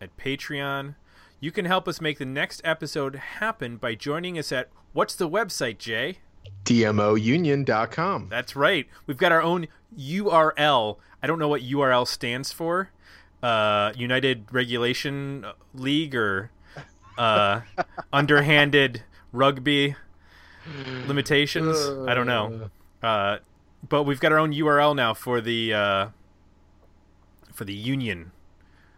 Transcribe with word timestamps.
at 0.00 0.16
Patreon. 0.16 0.94
You 1.40 1.50
can 1.50 1.64
help 1.64 1.86
us 1.86 2.00
make 2.00 2.18
the 2.18 2.24
next 2.24 2.60
episode 2.64 3.16
happen 3.16 3.76
by 3.76 3.94
joining 3.94 4.38
us 4.38 4.52
at 4.52 4.68
what's 4.92 5.14
the 5.14 5.28
website, 5.28 5.78
Jay? 5.78 6.18
DMOUnion.com. 6.64 8.28
That's 8.28 8.56
right. 8.56 8.86
We've 9.06 9.16
got 9.16 9.32
our 9.32 9.42
own 9.42 9.68
URL. 9.98 10.96
I 11.22 11.26
don't 11.26 11.38
know 11.38 11.48
what 11.48 11.62
URL 11.62 12.06
stands 12.06 12.52
for. 12.52 12.90
Uh, 13.42 13.92
United 13.96 14.46
Regulation 14.50 15.44
League 15.74 16.14
or 16.14 16.50
uh, 17.18 17.60
underhanded 18.12 19.02
rugby 19.32 19.96
limitations. 21.06 21.76
I 22.08 22.14
don't 22.14 22.26
know. 22.26 22.70
Uh, 23.02 23.38
but 23.88 24.04
we've 24.04 24.20
got 24.20 24.32
our 24.32 24.38
own 24.38 24.52
URL 24.52 24.96
now 24.96 25.14
for 25.14 25.40
the 25.40 25.74
uh, 25.74 26.08
for 27.52 27.64
the 27.64 27.74
union. 27.74 28.32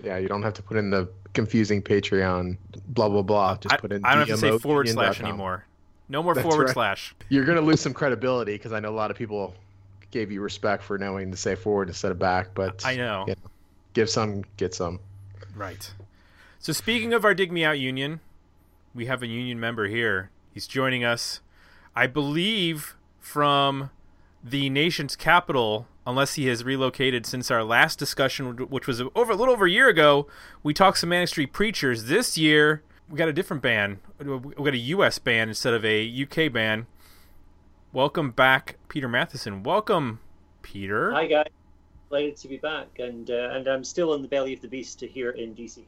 Yeah, 0.03 0.19
you 0.19 0.29
don't 0.29 0.43
have 0.43 0.55
to 0.55 0.63
put 0.63 0.77
in 0.77 0.91
the 0.91 1.09
confusing 1.35 1.83
Patreon 1.83 2.57
blah 2.89 3.09
blah 3.09 3.23
blah. 3.23 3.57
Just 3.57 3.79
put 3.79 3.93
in. 3.93 4.05
I, 4.05 4.11
I 4.11 4.15
don't 4.15 4.29
have 4.29 4.41
to 4.41 4.53
say 4.53 4.59
forward 4.59 4.89
slash 4.89 5.21
anymore. 5.21 5.65
No 6.09 6.23
more 6.23 6.35
That's 6.35 6.47
forward 6.47 6.67
right. 6.67 6.75
slash. 6.75 7.15
You're 7.29 7.45
gonna 7.45 7.61
lose 7.61 7.81
some 7.81 7.93
credibility 7.93 8.53
because 8.53 8.73
I 8.73 8.81
know 8.81 8.91
a 8.91 8.97
lot 8.97 9.11
of 9.11 9.17
people 9.17 9.55
gave 10.11 10.33
you 10.33 10.41
respect 10.41 10.83
for 10.83 10.99
knowing 10.99 11.31
to 11.31 11.37
say 11.37 11.55
forward 11.55 11.89
instead 11.89 12.13
of 12.13 12.19
back. 12.19 12.49
But 12.55 12.85
I 12.85 12.97
know. 12.97 13.25
yeah, 13.29 13.35
give 13.93 14.09
some, 14.09 14.45
get 14.57 14.75
some. 14.75 15.01
Right. 15.55 15.93
So 16.59 16.73
speaking 16.73 17.13
of 17.13 17.25
our 17.25 17.35
Dig 17.35 17.53
Me 17.53 17.65
Out 17.65 17.79
union, 17.79 18.21
we 18.95 19.07
have 19.07 19.23
a 19.23 19.27
union 19.27 19.61
member 19.61 19.87
here. 19.87 20.31
He's 20.53 20.67
joining 20.67 21.05
us, 21.05 21.41
I 21.95 22.07
believe, 22.07 22.97
from 23.21 23.91
the 24.43 24.71
nation's 24.71 25.15
capital, 25.15 25.87
unless 26.09 26.35
he 26.35 26.47
has 26.47 26.65
relocated 26.65 27.27
since 27.27 27.51
our 27.51 27.63
last 27.63 27.99
discussion, 27.99 28.57
which 28.57 28.87
was 28.87 29.03
over 29.15 29.33
a 29.33 29.37
little 29.37 29.53
over 29.53 29.67
a 29.67 29.71
year 29.71 29.91
ago. 29.91 30.27
We 30.63 30.73
talked 30.73 31.03
the 31.03 31.07
Manic 31.07 31.29
Street 31.29 31.53
Preachers. 31.53 32.05
This 32.05 32.39
year, 32.39 32.83
we 33.11 33.19
got 33.19 33.29
a 33.29 33.33
different 33.33 33.63
band. 33.63 33.99
We 34.19 34.65
got 34.65 34.73
a 34.73 34.79
U.S. 34.79 35.19
band 35.19 35.51
instead 35.51 35.75
of 35.75 35.85
a 35.85 36.23
UK 36.23 36.51
band. 36.51 36.87
Welcome 37.93 38.31
back, 38.31 38.77
Peter 38.89 39.07
Matheson. 39.07 39.63
Welcome, 39.63 40.21
Peter. 40.63 41.13
Hi 41.13 41.27
guys, 41.27 41.49
delighted 42.09 42.39
to 42.39 42.49
be 42.49 42.57
back, 42.57 42.87
and 42.99 43.31
uh, 43.31 43.51
and 43.53 43.69
I'm 43.69 43.85
still 43.85 44.15
in 44.15 44.23
the 44.23 44.29
belly 44.29 44.55
of 44.55 44.63
the 44.63 44.69
beast 44.69 45.03
here 45.03 45.31
in 45.31 45.55
DC. 45.55 45.85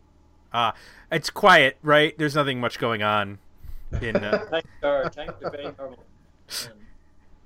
Ah, 0.52 0.74
it's 1.10 1.30
quiet, 1.30 1.78
right? 1.82 2.16
There's 2.18 2.34
nothing 2.34 2.60
much 2.60 2.78
going 2.78 3.02
on. 3.02 3.38
In 4.02 4.16
uh, 4.16 4.44
Times 4.50 4.64
are 4.82 5.08
times 5.08 5.32
are 5.42 5.50
very 5.50 5.74
normal, 5.78 6.04
um, 6.66 6.72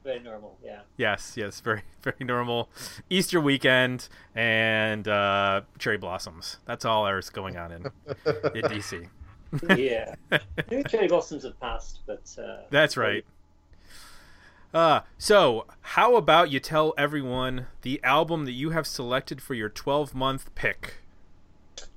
very 0.05 0.21
normal. 0.21 0.59
Yeah, 0.63 0.81
yes, 0.97 1.35
yes, 1.37 1.61
very 1.61 1.83
very 2.03 2.17
normal. 2.21 2.69
Easter 3.11 3.41
weekend 3.41 4.09
and 4.35 5.09
uh, 5.09 5.63
cherry 5.79 5.99
blossoms. 5.99 6.59
That's 6.67 6.85
all 6.85 7.05
there's 7.05 7.31
going 7.31 7.57
on 7.57 7.73
in, 7.73 7.83
in 8.27 8.63
DC. 8.63 9.09
yeah. 9.77 10.15
Maybe 10.71 10.85
cherry 10.89 11.09
blossoms 11.09 11.45
have 11.45 11.59
passed, 11.59 12.01
but 12.07 12.23
uh, 12.39 12.63
That's 12.71 12.97
right. 12.97 13.25
Uh, 14.73 15.01
so 15.17 15.67
how 15.81 16.17
about 16.17 16.51
you 16.51 16.59
tell 16.59 16.95
everyone 16.99 17.67
the 17.83 18.01
album 18.03 18.45
that 18.45 18.53
you 18.53 18.71
have 18.71 18.87
selected 18.87 19.41
for 19.41 19.55
your 19.55 19.69
12 19.69 20.15
month 20.15 20.53
pick? 20.57 20.97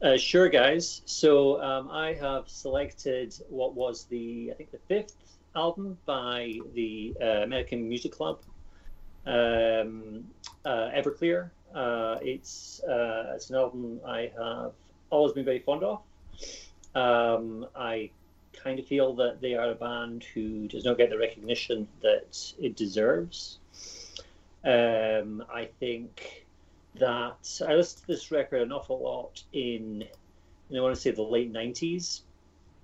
Uh, 0.01 0.15
sure, 0.15 0.47
guys. 0.47 1.01
So 1.05 1.59
um, 1.61 1.89
I 1.89 2.13
have 2.13 2.47
selected 2.47 3.33
what 3.49 3.73
was 3.73 4.05
the 4.05 4.51
I 4.51 4.53
think 4.53 4.71
the 4.71 4.79
fifth 4.87 5.15
album 5.57 5.97
by 6.05 6.59
the 6.73 7.15
uh, 7.21 7.43
American 7.43 7.89
Music 7.89 8.11
Club, 8.11 8.39
um, 9.25 10.25
uh, 10.63 10.89
Everclear. 10.95 11.49
Uh, 11.73 12.17
it's 12.21 12.81
uh, 12.83 13.33
it's 13.35 13.49
an 13.49 13.57
album 13.57 13.99
I 14.05 14.31
have 14.37 14.71
always 15.09 15.33
been 15.33 15.45
very 15.45 15.59
fond 15.59 15.83
of. 15.83 16.01
Um, 16.95 17.65
I 17.75 18.11
kind 18.53 18.79
of 18.79 18.87
feel 18.87 19.13
that 19.15 19.41
they 19.41 19.55
are 19.55 19.71
a 19.71 19.75
band 19.75 20.23
who 20.33 20.67
does 20.67 20.85
not 20.85 20.97
get 20.97 21.09
the 21.09 21.17
recognition 21.17 21.87
that 22.01 22.53
it 22.59 22.75
deserves. 22.75 23.59
Um, 24.63 25.43
I 25.53 25.69
think 25.79 26.45
that 26.95 27.61
I 27.67 27.73
listened 27.73 28.01
to 28.01 28.07
this 28.07 28.31
record 28.31 28.61
an 28.61 28.71
awful 28.71 28.99
lot 28.99 29.43
in, 29.53 30.03
I 30.75 30.79
want 30.79 30.95
to 30.95 31.01
say 31.01 31.11
the 31.11 31.21
late 31.21 31.51
'90s, 31.51 32.21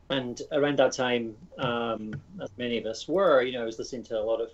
and 0.10 0.42
around 0.52 0.80
that 0.80 0.92
time, 0.92 1.36
um, 1.58 2.14
as 2.42 2.50
many 2.58 2.78
of 2.78 2.86
us 2.86 3.08
were, 3.08 3.42
you 3.42 3.54
know, 3.54 3.62
I 3.62 3.66
was 3.66 3.80
listening 3.80 4.04
to 4.04 4.20
a 4.20 4.22
lot 4.22 4.42
of 4.42 4.52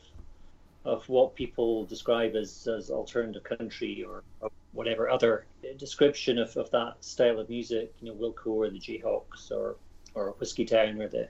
of 0.85 1.07
what 1.09 1.35
people 1.35 1.85
describe 1.85 2.35
as, 2.35 2.67
as 2.67 2.89
alternative 2.89 3.43
country 3.43 4.03
or, 4.03 4.23
or 4.39 4.49
whatever 4.71 5.09
other 5.09 5.45
description 5.77 6.37
of, 6.37 6.55
of 6.55 6.71
that 6.71 6.93
style 7.03 7.37
of 7.39 7.49
music, 7.49 7.93
you 8.01 8.07
know, 8.07 8.15
Wilco 8.15 8.47
or 8.47 8.69
the 8.69 8.79
Jayhawks 8.79 9.51
or 9.51 9.75
or 10.15 10.33
Whiskeytown 10.39 10.99
or 10.99 11.07
the 11.07 11.27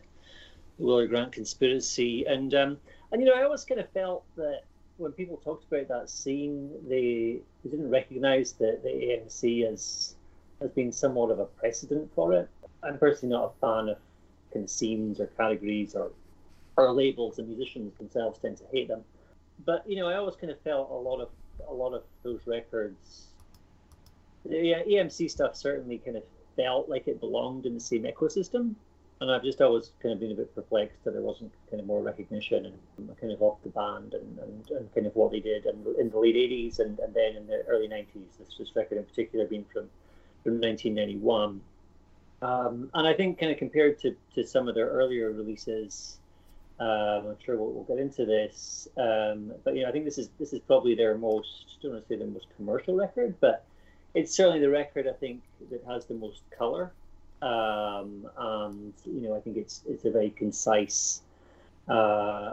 Willard 0.78 1.10
Grant 1.10 1.32
Conspiracy, 1.32 2.26
and 2.26 2.54
um, 2.54 2.78
and 3.12 3.22
you 3.22 3.28
know, 3.28 3.34
I 3.34 3.44
always 3.44 3.66
kind 3.66 3.82
of 3.82 3.90
felt 3.90 4.24
that 4.36 4.64
when 4.98 5.12
people 5.14 5.38
talked 5.38 5.66
about 5.72 5.88
that 5.88 6.10
scene, 6.10 6.72
they, 6.88 7.40
they 7.64 7.70
didn't 7.70 7.90
recognise 7.90 8.54
the, 8.54 8.80
the 8.84 8.90
AMC 8.90 9.72
as 9.72 10.16
as 10.62 10.70
being 10.72 10.92
somewhat 10.92 11.32
of 11.32 11.40
a 11.40 11.46
precedent 11.46 12.12
for 12.14 12.34
it. 12.34 12.50
I'm 12.84 12.98
personally 12.98 13.34
not 13.34 13.54
a 13.56 13.60
fan 13.60 13.90
of 13.90 13.98
kind 14.54 14.64
of 14.64 14.70
scenes 14.70 15.20
or 15.20 15.28
categories 15.28 15.96
or 15.96 16.12
or 16.78 16.92
labels. 16.94 17.38
The 17.38 17.44
musicians 17.44 17.98
themselves 17.98 18.40
tend 18.40 18.58
to 18.58 18.64
hate 18.72 18.88
them, 18.88 19.04
but 19.66 19.90
you 19.90 19.98
know, 19.98 20.08
I 20.08 20.16
always 20.16 20.36
kind 20.36 20.52
of 20.52 20.60
felt 20.62 20.90
a 20.90 20.94
lot 20.94 21.20
of 21.22 21.30
a 21.68 21.74
lot 21.74 21.94
of 21.94 22.04
those 22.24 22.42
records. 22.46 23.28
Yeah, 24.46 24.82
AMC 24.84 25.30
stuff 25.30 25.56
certainly 25.56 25.98
kind 25.98 26.18
of 26.18 26.24
felt 26.56 26.90
like 26.90 27.08
it 27.08 27.20
belonged 27.20 27.66
in 27.66 27.74
the 27.74 27.80
same 27.80 28.04
ecosystem. 28.04 28.76
And 29.22 29.30
I've 29.30 29.44
just 29.44 29.60
always 29.60 29.92
kind 30.02 30.14
of 30.14 30.20
been 30.20 30.32
a 30.32 30.36
bit 30.36 30.56
perplexed 30.56 31.04
that 31.04 31.12
there 31.12 31.22
wasn't 31.22 31.52
kind 31.70 31.82
of 31.82 31.86
more 31.86 32.02
recognition 32.02 32.66
and 32.66 33.20
kind 33.20 33.34
of 33.34 33.42
off 33.42 33.58
the 33.64 33.70
band 33.70 34.14
and, 34.14 34.40
and, 34.40 34.70
and 34.70 34.94
kind 34.96 35.06
of 35.06 35.16
what 35.16 35.32
they 35.32 35.42
did 35.42 35.66
and 35.66 35.86
in 35.98 36.10
the 36.10 36.18
late 36.18 36.36
80s 36.36 36.80
and, 36.80 37.00
and 37.00 37.14
then 37.14 37.36
in 37.36 37.46
the 37.48 37.64
early 37.68 37.90
90s. 37.90 38.38
This, 38.40 38.56
this 38.58 38.76
record 38.76 38.98
in 38.98 39.04
particular 39.04 39.46
being 39.46 39.66
from, 39.66 39.90
from 40.44 40.62
1991. 40.62 41.60
Um, 42.42 42.90
and 42.94 43.08
I 43.08 43.14
think 43.14 43.40
kind 43.40 43.52
of 43.52 43.58
compared 43.58 44.00
to, 44.00 44.16
to 44.36 44.46
some 44.46 44.68
of 44.68 44.76
their 44.76 44.88
earlier 44.88 45.32
releases, 45.32 46.18
um, 46.80 47.28
I'm 47.28 47.38
sure 47.44 47.58
we'll, 47.58 47.72
we'll 47.72 47.84
get 47.84 48.00
into 48.00 48.26
this. 48.26 48.88
Um, 48.98 49.52
but 49.64 49.76
you 49.76 49.84
know, 49.84 49.90
I 49.90 49.92
think 49.92 50.06
this 50.06 50.18
is 50.18 50.30
this 50.40 50.54
is 50.54 50.60
probably 50.62 50.96
their 50.96 51.18
most 51.18 51.78
don't 51.82 51.94
want 51.94 52.04
to 52.04 52.08
say 52.08 52.18
the 52.18 52.26
most 52.26 52.48
commercial 52.56 52.96
record, 52.96 53.36
but 53.40 53.66
it's 54.14 54.34
certainly 54.34 54.60
the 54.60 54.70
record 54.70 55.08
I 55.08 55.14
think 55.14 55.42
that 55.70 55.84
has 55.86 56.06
the 56.06 56.14
most 56.14 56.42
color. 56.58 56.92
Um, 57.42 58.30
and 58.38 58.94
you 59.06 59.22
know, 59.22 59.36
I 59.36 59.40
think 59.42 59.58
it's 59.58 59.84
it's 59.88 60.06
a 60.06 60.12
very 60.12 60.30
concise, 60.30 61.22
uh, 61.90 61.94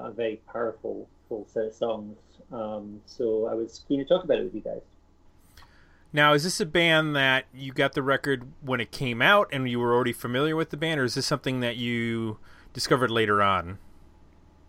a 0.04 0.12
very 0.14 0.40
powerful 0.52 1.08
full 1.28 1.46
set 1.52 1.66
of 1.66 1.74
songs. 1.74 2.16
Um, 2.52 3.00
so 3.06 3.46
I 3.46 3.54
was 3.54 3.84
keen 3.88 3.98
to 3.98 4.04
talk 4.04 4.24
about 4.24 4.38
it 4.38 4.44
with 4.44 4.54
you 4.54 4.60
guys. 4.60 4.82
Now, 6.16 6.32
is 6.32 6.44
this 6.44 6.60
a 6.60 6.64
band 6.64 7.14
that 7.14 7.44
you 7.52 7.74
got 7.74 7.92
the 7.92 8.02
record 8.02 8.50
when 8.62 8.80
it 8.80 8.90
came 8.90 9.20
out 9.20 9.50
and 9.52 9.68
you 9.68 9.78
were 9.78 9.92
already 9.92 10.14
familiar 10.14 10.56
with 10.56 10.70
the 10.70 10.78
band, 10.78 10.98
or 10.98 11.04
is 11.04 11.12
this 11.12 11.26
something 11.26 11.60
that 11.60 11.76
you 11.76 12.38
discovered 12.72 13.10
later 13.10 13.42
on? 13.42 13.76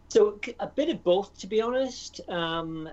So 0.09 0.41
a 0.59 0.67
bit 0.67 0.89
of 0.89 1.05
both, 1.05 1.37
to 1.37 1.47
be 1.47 1.61
honest. 1.61 2.19
Um, 2.27 2.89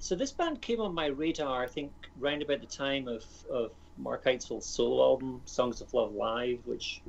so 0.00 0.16
this 0.16 0.32
band 0.32 0.60
came 0.60 0.80
on 0.80 0.92
my 0.92 1.06
radar, 1.06 1.62
I 1.62 1.68
think, 1.68 1.92
round 2.18 2.42
about 2.42 2.60
the 2.60 2.66
time 2.66 3.06
of, 3.06 3.24
of 3.48 3.70
Mark 3.96 4.24
Eitzel's 4.24 4.66
solo 4.66 5.00
album, 5.04 5.40
Songs 5.44 5.80
of 5.80 5.94
Love 5.94 6.12
Live, 6.12 6.58
which 6.64 7.02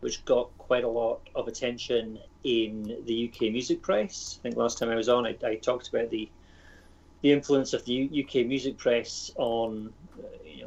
which 0.00 0.24
got 0.24 0.50
quite 0.58 0.82
a 0.82 0.88
lot 0.88 1.20
of 1.36 1.46
attention 1.46 2.18
in 2.42 3.00
the 3.06 3.30
UK 3.30 3.42
music 3.52 3.80
press. 3.80 4.40
I 4.40 4.42
think 4.42 4.56
last 4.56 4.76
time 4.76 4.88
I 4.88 4.96
was 4.96 5.08
on, 5.08 5.24
I, 5.24 5.36
I 5.44 5.54
talked 5.54 5.86
about 5.90 6.10
the 6.10 6.28
the 7.20 7.30
influence 7.30 7.72
of 7.72 7.84
the 7.84 7.92
U- 7.92 8.24
UK 8.24 8.44
music 8.44 8.76
press 8.76 9.30
on 9.36 9.92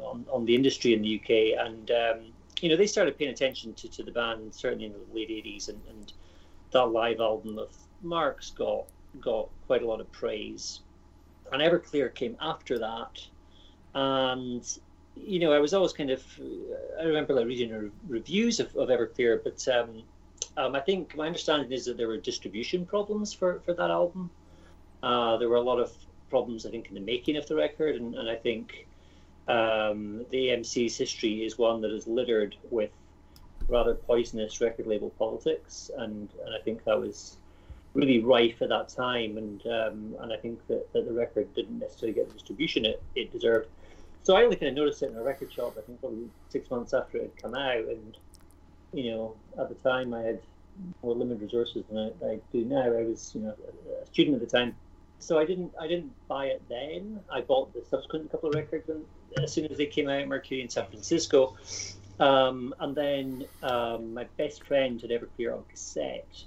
on, 0.06 0.24
on 0.30 0.44
the 0.44 0.54
industry 0.54 0.94
in 0.94 1.02
the 1.02 1.20
UK, 1.20 1.66
and 1.66 1.90
um, 1.90 2.32
you 2.60 2.68
know 2.68 2.76
they 2.76 2.86
started 2.86 3.18
paying 3.18 3.30
attention 3.30 3.74
to, 3.74 3.88
to 3.88 4.02
the 4.02 4.10
band 4.10 4.54
certainly 4.54 4.86
in 4.86 4.92
the 4.92 5.14
late 5.14 5.30
'80s, 5.30 5.68
and, 5.68 5.80
and 5.88 6.12
that 6.72 6.86
live 6.86 7.20
album 7.20 7.58
of 7.58 7.74
Mark's 8.02 8.50
got 8.50 8.86
got 9.20 9.48
quite 9.66 9.82
a 9.82 9.86
lot 9.86 10.00
of 10.00 10.10
praise. 10.12 10.80
And 11.52 11.62
Everclear 11.62 12.12
came 12.12 12.36
after 12.40 12.78
that, 12.78 13.20
and 13.94 14.66
you 15.16 15.38
know, 15.38 15.52
I 15.52 15.58
was 15.58 15.72
always 15.72 15.92
kind 15.92 16.10
of, 16.10 16.22
I 17.00 17.04
remember 17.04 17.34
like 17.34 17.46
reading 17.46 17.72
re- 17.72 17.90
reviews 18.08 18.60
of, 18.60 18.74
of 18.76 18.88
Everclear, 18.88 19.42
but 19.42 19.66
um, 19.68 20.02
um, 20.56 20.74
I 20.74 20.80
think 20.80 21.16
my 21.16 21.26
understanding 21.26 21.72
is 21.72 21.86
that 21.86 21.96
there 21.96 22.08
were 22.08 22.18
distribution 22.18 22.84
problems 22.84 23.32
for, 23.32 23.60
for 23.60 23.72
that 23.74 23.90
album. 23.90 24.30
Uh, 25.02 25.36
there 25.36 25.48
were 25.48 25.56
a 25.56 25.62
lot 25.62 25.78
of 25.78 25.92
problems, 26.30 26.66
I 26.66 26.70
think, 26.70 26.88
in 26.88 26.94
the 26.94 27.00
making 27.00 27.36
of 27.36 27.46
the 27.46 27.54
record, 27.54 27.96
and, 27.96 28.14
and 28.14 28.28
I 28.28 28.36
think 28.36 28.86
um, 29.48 30.26
the 30.30 30.48
AMC's 30.48 30.96
history 30.96 31.44
is 31.44 31.58
one 31.58 31.80
that 31.82 31.92
is 31.92 32.06
littered 32.06 32.56
with 32.70 32.90
rather 33.68 33.94
poisonous 33.94 34.60
record 34.60 34.86
label 34.86 35.10
politics, 35.18 35.90
and, 35.98 36.28
and 36.44 36.54
I 36.54 36.62
think 36.62 36.84
that 36.84 36.98
was 36.98 37.36
really 37.94 38.20
rife 38.20 38.60
at 38.62 38.68
that 38.68 38.88
time, 38.88 39.38
and 39.38 39.66
um, 39.66 40.16
and 40.20 40.32
I 40.32 40.36
think 40.36 40.64
that, 40.68 40.92
that 40.92 41.06
the 41.06 41.12
record 41.12 41.52
didn't 41.54 41.78
necessarily 41.78 42.14
get 42.14 42.28
the 42.28 42.34
distribution 42.34 42.84
it, 42.84 43.02
it 43.14 43.32
deserved. 43.32 43.68
So 44.22 44.36
I 44.36 44.42
only 44.42 44.56
kind 44.56 44.70
of 44.70 44.74
noticed 44.74 45.02
it 45.02 45.10
in 45.10 45.16
a 45.16 45.22
record 45.22 45.52
shop. 45.52 45.76
I 45.78 45.82
think 45.82 46.00
probably 46.00 46.28
six 46.48 46.70
months 46.70 46.92
after 46.92 47.18
it 47.18 47.22
had 47.22 47.42
come 47.42 47.54
out, 47.54 47.84
and 47.84 48.18
you 48.92 49.10
know, 49.10 49.34
at 49.58 49.68
the 49.68 49.74
time 49.76 50.12
I 50.12 50.22
had 50.22 50.40
more 51.02 51.14
limited 51.14 51.42
resources 51.42 51.84
than 51.90 52.12
I, 52.22 52.26
I 52.26 52.38
do 52.52 52.64
now. 52.64 52.84
I 52.84 53.02
was 53.02 53.32
you 53.34 53.42
know 53.42 53.54
a 54.02 54.06
student 54.06 54.40
at 54.40 54.48
the 54.48 54.58
time, 54.58 54.74
so 55.18 55.38
I 55.38 55.44
didn't 55.44 55.72
I 55.80 55.88
didn't 55.88 56.12
buy 56.28 56.46
it 56.46 56.62
then. 56.68 57.20
I 57.32 57.40
bought 57.40 57.72
the 57.72 57.82
subsequent 57.88 58.30
couple 58.30 58.50
of 58.50 58.54
records 58.54 58.86
when, 58.88 59.04
as 59.42 59.52
soon 59.52 59.66
as 59.66 59.76
they 59.76 59.86
came 59.86 60.08
out, 60.08 60.26
Mercury 60.28 60.60
in 60.62 60.68
San 60.68 60.86
Francisco, 60.86 61.56
um, 62.20 62.74
and 62.80 62.94
then 62.94 63.46
um, 63.62 64.14
my 64.14 64.24
best 64.36 64.64
friend 64.64 65.00
had 65.00 65.10
ever 65.10 65.26
Everclear 65.26 65.54
on 65.54 65.64
cassette, 65.68 66.44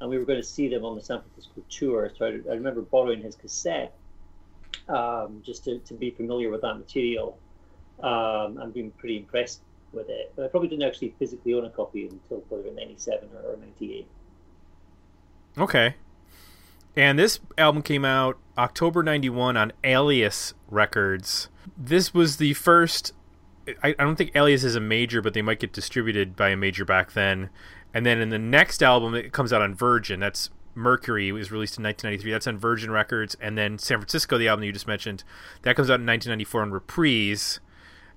and 0.00 0.10
we 0.10 0.18
were 0.18 0.24
going 0.24 0.40
to 0.40 0.46
see 0.46 0.68
them 0.68 0.84
on 0.84 0.96
the 0.96 1.02
San 1.02 1.20
Francisco 1.20 1.62
tour. 1.68 2.12
So 2.16 2.26
I, 2.26 2.28
I 2.50 2.54
remember 2.54 2.82
borrowing 2.82 3.22
his 3.22 3.34
cassette 3.34 3.94
um, 4.88 5.42
just 5.44 5.64
to, 5.64 5.78
to 5.80 5.94
be 5.94 6.10
familiar 6.10 6.50
with 6.50 6.62
that 6.62 6.74
material 6.74 7.38
um, 8.02 8.58
and 8.58 8.72
being 8.72 8.90
pretty 8.92 9.16
impressed 9.16 9.60
with 9.92 10.08
it. 10.08 10.32
But 10.36 10.44
I 10.44 10.48
probably 10.48 10.68
didn't 10.68 10.86
actually 10.86 11.14
physically 11.18 11.54
own 11.54 11.64
a 11.64 11.70
copy 11.70 12.06
until 12.06 12.40
probably 12.42 12.70
'97 12.70 13.28
or, 13.34 13.52
or 13.52 13.56
'98. 13.56 14.06
Okay. 15.58 15.94
And 16.98 17.16
this 17.16 17.38
album 17.56 17.82
came 17.82 18.04
out 18.04 18.38
October 18.58 19.04
91 19.04 19.56
on 19.56 19.72
Alias 19.84 20.52
Records. 20.68 21.48
This 21.76 22.12
was 22.12 22.38
the 22.38 22.54
first 22.54 23.12
I, 23.84 23.90
I 23.90 24.04
don't 24.04 24.16
think 24.16 24.32
Alias 24.34 24.64
is 24.64 24.74
a 24.74 24.80
major, 24.80 25.22
but 25.22 25.32
they 25.32 25.42
might 25.42 25.60
get 25.60 25.72
distributed 25.72 26.34
by 26.34 26.48
a 26.48 26.56
major 26.56 26.84
back 26.84 27.12
then. 27.12 27.50
And 27.94 28.04
then 28.04 28.18
in 28.18 28.30
the 28.30 28.38
next 28.38 28.82
album, 28.82 29.14
it 29.14 29.32
comes 29.32 29.52
out 29.52 29.62
on 29.62 29.76
Virgin. 29.76 30.18
That's 30.18 30.50
Mercury. 30.74 31.28
It 31.28 31.32
was 31.32 31.52
released 31.52 31.78
in 31.78 31.84
1993. 31.84 32.32
That's 32.32 32.46
on 32.48 32.58
Virgin 32.58 32.90
Records. 32.90 33.36
And 33.40 33.56
then 33.56 33.78
San 33.78 33.98
Francisco, 33.98 34.36
the 34.36 34.48
album 34.48 34.64
you 34.64 34.72
just 34.72 34.88
mentioned, 34.88 35.22
that 35.62 35.76
comes 35.76 35.90
out 35.90 36.00
in 36.00 36.06
1994 36.06 36.62
on 36.62 36.72
Reprise. 36.72 37.60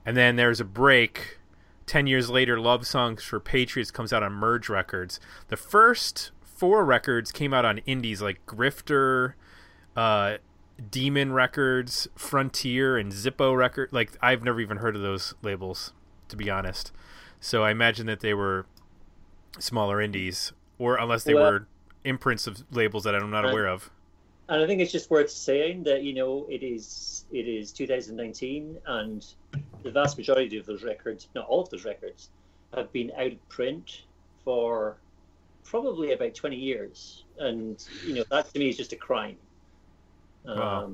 And 0.06 0.18
then 0.18 0.38
there's 0.38 0.60
a 0.60 0.66
break. 0.66 1.38
Ten 1.86 2.08
years 2.08 2.32
later, 2.32 2.60
Love 2.60 2.88
Songs 2.88 3.24
for 3.24 3.40
Patriots 3.40 3.92
comes 3.92 4.12
out 4.12 4.24
on 4.24 4.34
Merge 4.34 4.70
Records. 4.70 5.20
The 5.50 5.58
first 5.58 6.32
four 6.62 6.86
records 6.86 7.32
came 7.32 7.56
out 7.56 7.66
on 7.66 7.80
indies 7.88 8.22
like 8.22 8.46
Grifter, 8.46 9.34
uh, 9.96 10.38
Demon 10.92 11.34
Records, 11.34 12.08
Frontier, 12.16 13.00
and 13.00 13.12
Zippo 13.12 13.58
Record. 13.58 13.92
Like 13.92 14.12
I've 14.22 14.44
never 14.44 14.62
even 14.62 14.78
heard 14.78 14.96
of 14.96 15.02
those 15.02 15.34
labels, 15.42 15.92
to 16.28 16.36
be 16.36 16.52
honest. 16.52 16.92
So 17.40 17.64
I 17.64 17.72
imagine 17.72 18.06
that 18.06 18.20
they 18.20 18.36
were 18.36 18.68
smaller 19.58 20.00
indies, 20.00 20.54
or 20.78 20.98
unless 20.98 21.24
they 21.24 21.34
well, 21.34 21.52
were 21.52 21.68
imprints 22.04 22.46
of 22.46 22.64
labels 22.70 23.06
that 23.06 23.16
I'm 23.16 23.32
not 23.32 23.44
and, 23.44 23.54
aware 23.54 23.66
of. 23.66 23.90
And 24.48 24.62
I 24.62 24.68
think 24.68 24.82
it's 24.82 24.92
just 24.92 25.10
worth 25.10 25.32
saying 25.32 25.82
that 25.86 26.04
you 26.04 26.14
know 26.14 26.46
it 26.48 26.62
is 26.62 27.26
it 27.32 27.48
is 27.48 27.72
2019, 27.72 28.78
and 28.86 29.26
the 29.82 29.90
vast 29.90 30.16
majority 30.16 30.60
of 30.60 30.68
those 30.68 30.84
records, 30.84 31.28
not 31.34 31.48
all 31.48 31.62
of 31.62 31.72
those 31.72 31.86
records, 31.86 32.30
have 32.76 32.94
been 32.94 33.12
out 33.18 33.32
of 33.32 33.50
print 33.50 34.04
for 34.46 34.98
probably 35.64 36.14
about 36.14 36.36
20 36.36 36.56
years, 36.56 37.26
and 37.40 37.84
you 38.06 38.14
know 38.14 38.24
that 38.30 38.54
to 38.54 38.60
me 38.60 38.70
is 38.70 38.78
just 38.78 38.94
a 38.94 38.96
crime. 38.96 39.38
Um, 40.46 40.58
wow. 40.58 40.92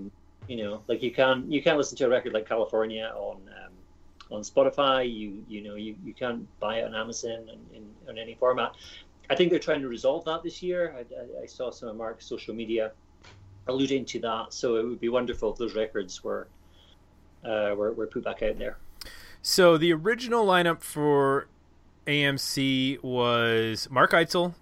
You 0.48 0.58
know, 0.58 0.84
like 0.88 1.04
you 1.04 1.12
can't 1.12 1.52
you 1.52 1.62
can't 1.62 1.78
listen 1.78 1.98
to 1.98 2.06
a 2.06 2.10
record 2.10 2.34
like 2.34 2.48
California 2.48 3.12
on 3.16 3.38
um, 3.64 3.74
on 4.32 4.42
Spotify. 4.42 5.12
You 5.12 5.44
you 5.48 5.62
know 5.62 5.76
you, 5.76 5.96
you 6.04 6.14
can't 6.14 6.48
buy 6.60 6.80
it 6.80 6.86
on 6.86 6.96
Amazon 6.96 7.50
and 7.52 7.60
in, 7.74 7.90
in 8.10 8.18
any 8.18 8.36
format. 8.36 8.74
I 9.30 9.36
think 9.36 9.50
they're 9.50 9.60
trying 9.60 9.82
to 9.82 9.90
resolve 9.90 10.24
that 10.26 10.44
this 10.44 10.64
year. 10.64 10.96
I, 10.98 11.00
I, 11.00 11.44
I, 11.44 11.46
saw 11.46 11.70
some 11.70 11.90
of 11.90 11.98
Mark's 11.98 12.26
social 12.26 12.56
media 12.56 12.94
alluding 13.68 14.06
to 14.06 14.20
that. 14.22 14.54
So 14.54 14.78
it 14.78 14.86
would 14.86 15.02
be 15.02 15.10
wonderful 15.10 15.52
if 15.52 15.58
those 15.58 15.76
records 15.76 16.24
were 16.24 16.48
uh, 17.44 17.74
were, 17.76 17.92
were 17.92 18.08
put 18.08 18.24
back 18.24 18.42
out 18.44 18.58
there. 18.58 18.78
So 19.42 19.78
the 19.78 19.94
original 19.94 20.46
lineup 20.46 20.82
for 20.82 21.48
AMC 22.08 23.04
was 23.04 23.90
Mark 23.92 24.12
Eitzel 24.12 24.54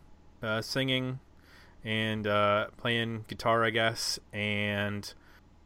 uh, 0.41 0.61
singing 0.61 1.19
and 1.83 2.25
uh, 2.25 2.67
playing 2.77 3.25
guitar, 3.27 3.63
I 3.63 3.69
guess, 3.69 4.19
and 4.33 5.13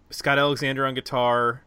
Scott 0.09 0.37
Alexander 0.37 0.85
on 0.85 0.93
guitar, 0.93 1.63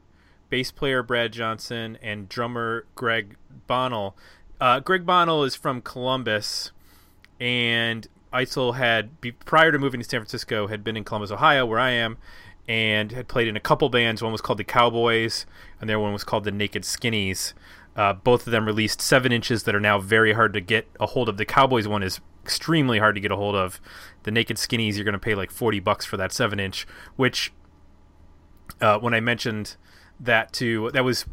bass 0.50 0.70
player 0.70 1.02
Brad 1.02 1.32
Johnson, 1.32 1.96
and 2.02 2.28
drummer 2.28 2.84
Greg 2.94 3.36
Bonnell. 3.66 4.14
Uh, 4.60 4.80
Greg 4.80 5.06
Bonnell 5.06 5.44
is 5.44 5.54
from 5.54 5.80
Columbus, 5.80 6.72
and 7.40 8.06
Eitzel 8.34 8.76
had, 8.76 9.10
prior 9.46 9.72
to 9.72 9.78
moving 9.78 10.00
to 10.00 10.08
San 10.08 10.20
Francisco, 10.20 10.66
had 10.66 10.84
been 10.84 10.96
in 10.98 11.04
Columbus, 11.04 11.30
Ohio, 11.30 11.64
where 11.64 11.78
I 11.78 11.90
am, 11.90 12.18
and 12.68 13.12
had 13.12 13.28
played 13.28 13.48
in 13.48 13.56
a 13.56 13.60
couple 13.60 13.88
bands. 13.88 14.22
One 14.22 14.32
was 14.32 14.42
called 14.42 14.58
the 14.58 14.64
Cowboys, 14.64 15.46
and 15.80 15.88
the 15.88 15.94
other 15.94 16.00
one 16.00 16.12
was 16.12 16.24
called 16.24 16.44
the 16.44 16.52
Naked 16.52 16.82
Skinnies. 16.82 17.54
Uh, 17.94 18.12
both 18.12 18.46
of 18.46 18.50
them 18.50 18.66
released 18.66 19.00
seven 19.00 19.32
inches 19.32 19.64
that 19.64 19.74
are 19.74 19.80
now 19.80 19.98
very 19.98 20.32
hard 20.32 20.54
to 20.54 20.60
get 20.60 20.88
a 20.98 21.06
hold 21.06 21.28
of. 21.28 21.36
The 21.36 21.44
Cowboys 21.44 21.86
one 21.86 22.02
is 22.02 22.20
extremely 22.42 22.98
hard 22.98 23.14
to 23.14 23.20
get 23.20 23.30
a 23.30 23.36
hold 23.36 23.54
of. 23.54 23.80
The 24.22 24.30
Naked 24.30 24.56
Skinnies, 24.56 24.94
you're 24.94 25.04
going 25.04 25.12
to 25.12 25.18
pay 25.18 25.34
like 25.34 25.50
40 25.50 25.80
bucks 25.80 26.06
for 26.06 26.16
that 26.16 26.32
seven 26.32 26.58
inch, 26.58 26.86
which 27.16 27.52
uh, 28.80 28.98
when 28.98 29.14
I 29.14 29.20
mentioned 29.20 29.76
that 30.18 30.52
to, 30.54 30.90
that 30.92 31.04
was 31.04 31.26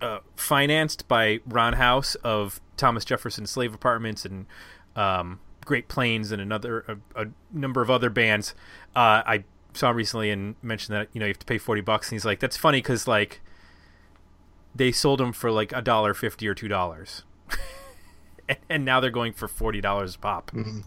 uh, 0.00 0.18
financed 0.36 1.08
by 1.08 1.40
Ron 1.46 1.74
House 1.74 2.14
of 2.16 2.60
Thomas 2.76 3.04
Jefferson 3.04 3.46
Slave 3.46 3.74
Apartments 3.74 4.24
and 4.24 4.46
um, 4.96 5.40
Great 5.64 5.88
Plains 5.88 6.32
and 6.32 6.40
another 6.40 6.98
a, 7.14 7.22
a 7.22 7.26
number 7.52 7.82
of 7.82 7.90
other 7.90 8.10
bands. 8.10 8.54
Uh, 8.94 9.22
I 9.26 9.44
saw 9.72 9.90
recently 9.90 10.30
and 10.30 10.56
mentioned 10.62 10.96
that 10.96 11.08
you 11.12 11.20
know 11.20 11.26
you 11.26 11.30
have 11.30 11.38
to 11.38 11.46
pay 11.46 11.58
40 11.58 11.80
bucks, 11.82 12.08
and 12.08 12.16
he's 12.16 12.24
like, 12.24 12.40
that's 12.40 12.56
funny 12.56 12.78
because 12.78 13.08
like 13.08 13.40
they 14.74 14.92
sold 14.92 15.20
them 15.20 15.32
for 15.32 15.50
like 15.50 15.72
a 15.72 15.82
dollar 15.82 16.14
fifty 16.14 16.48
or 16.48 16.54
two 16.54 16.68
dollars. 16.68 17.24
and 18.68 18.84
now 18.84 19.00
they're 19.00 19.10
going 19.10 19.32
for 19.32 19.48
forty 19.48 19.80
dollars 19.80 20.16
a 20.16 20.18
pop. 20.18 20.50
Mm-hmm. 20.50 20.80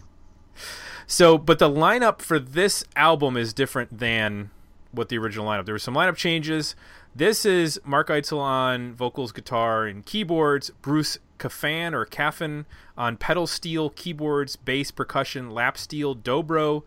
So, 1.06 1.38
but 1.38 1.58
the 1.58 1.70
lineup 1.70 2.20
for 2.20 2.38
this 2.38 2.84
album 2.94 3.36
is 3.36 3.54
different 3.54 3.98
than 3.98 4.50
what 4.92 5.08
the 5.08 5.18
original 5.18 5.46
lineup. 5.46 5.64
There 5.64 5.74
were 5.74 5.78
some 5.78 5.94
lineup 5.94 6.16
changes. 6.16 6.74
This 7.14 7.44
is 7.44 7.80
Mark 7.84 8.08
Eitzel 8.08 8.38
on 8.38 8.92
vocals, 8.94 9.32
guitar, 9.32 9.86
and 9.86 10.04
keyboards. 10.04 10.70
Bruce 10.82 11.18
Kaphan 11.38 11.92
or 11.94 12.04
Caffin 12.04 12.66
on 12.96 13.16
pedal 13.16 13.46
steel, 13.46 13.90
keyboards, 13.90 14.56
bass, 14.56 14.90
percussion, 14.90 15.50
lap 15.50 15.78
steel, 15.78 16.14
dobro, 16.14 16.82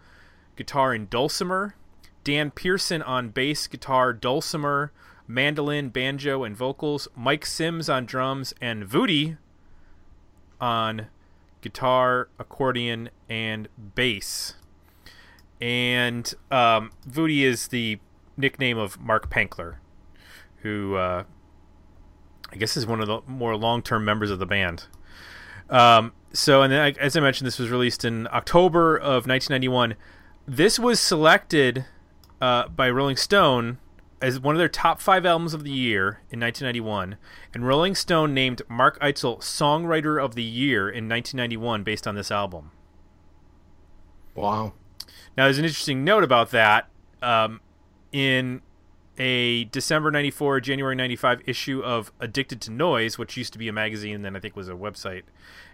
guitar, 0.56 0.94
and 0.94 1.10
dulcimer. 1.10 1.76
Dan 2.24 2.52
Pearson 2.52 3.02
on 3.02 3.30
bass, 3.30 3.68
guitar, 3.68 4.14
dulcimer, 4.14 4.92
mandolin, 5.34 5.90
banjo, 5.90 6.44
and 6.44 6.56
vocals. 6.56 7.08
Mike 7.16 7.46
Simms 7.46 7.90
on 7.90 8.06
drums, 8.06 8.54
and 8.62 8.84
Vudi 8.86 9.38
on 10.60 11.08
guitar, 11.62 12.30
accordion, 12.38 13.10
and 13.30 13.68
bass. 13.96 14.56
And 15.60 16.34
um, 16.50 16.92
Vudi 17.08 17.44
is 17.44 17.68
the 17.68 18.00
nickname 18.36 18.78
of 18.78 19.00
Mark 19.00 19.30
Pankler, 19.30 19.76
who 20.58 20.96
uh, 20.96 21.24
I 22.52 22.56
guess 22.56 22.76
is 22.76 22.86
one 22.86 23.00
of 23.00 23.08
the 23.08 23.22
more 23.28 23.56
long-term 23.56 24.04
members 24.04 24.32
of 24.32 24.40
the 24.40 24.46
band. 24.46 24.86
Um, 25.70 26.14
so, 26.34 26.62
and 26.62 26.72
then, 26.72 26.96
as 27.00 27.16
I 27.16 27.20
mentioned, 27.20 27.48
this 27.48 27.60
was 27.60 27.70
released 27.70 28.04
in 28.04 28.28
October 28.28 28.98
of 28.98 29.28
1991. 29.28 29.96
This 30.48 30.80
was 30.80 31.00
selected 31.00 31.86
uh, 32.42 32.68
by 32.68 32.90
Rolling 32.90 33.16
Stone 33.16 33.78
as 34.22 34.40
one 34.40 34.56
of 34.56 34.60
their 34.60 34.70
top 34.70 35.02
five 35.02 35.26
albums 35.26 35.54
of 35.54 35.64
the 35.64 35.72
year 35.72 36.22
in 36.30 36.40
1991, 36.40 37.18
and 37.54 37.68
Rolling 37.68 37.96
Stone 37.96 38.34
named 38.34 38.62
Mark 38.70 39.00
Eitzel 39.00 39.40
Songwriter 39.40 40.24
of 40.24 40.36
the 40.36 40.44
Year 40.44 40.88
in 40.88 41.10
1991 41.10 41.84
based 41.84 42.08
on 42.08 42.16
this 42.16 42.30
album. 42.30 42.72
Wow. 44.36 44.74
Now, 45.36 45.46
there's 45.46 45.58
an 45.58 45.66
interesting 45.66 46.04
note 46.04 46.24
about 46.24 46.52
that. 46.52 46.88
Um, 47.22 47.62
in 48.12 48.62
a 49.18 49.66
December 49.66 50.12
94, 50.12 50.62
January 50.62 50.96
95 50.96 51.42
issue 51.46 51.82
of 51.82 52.12
Addicted 52.20 52.62
to 52.62 52.72
Noise, 52.72 53.18
which 53.18 53.38
used 53.38 53.54
to 53.54 53.60
be 53.60 53.68
a 53.68 53.74
magazine 53.74 54.16
and 54.16 54.26
then 54.26 54.36
I 54.36 54.40
think 54.40 54.56
was 54.56 54.70
a 54.70 54.74
website 54.74 55.24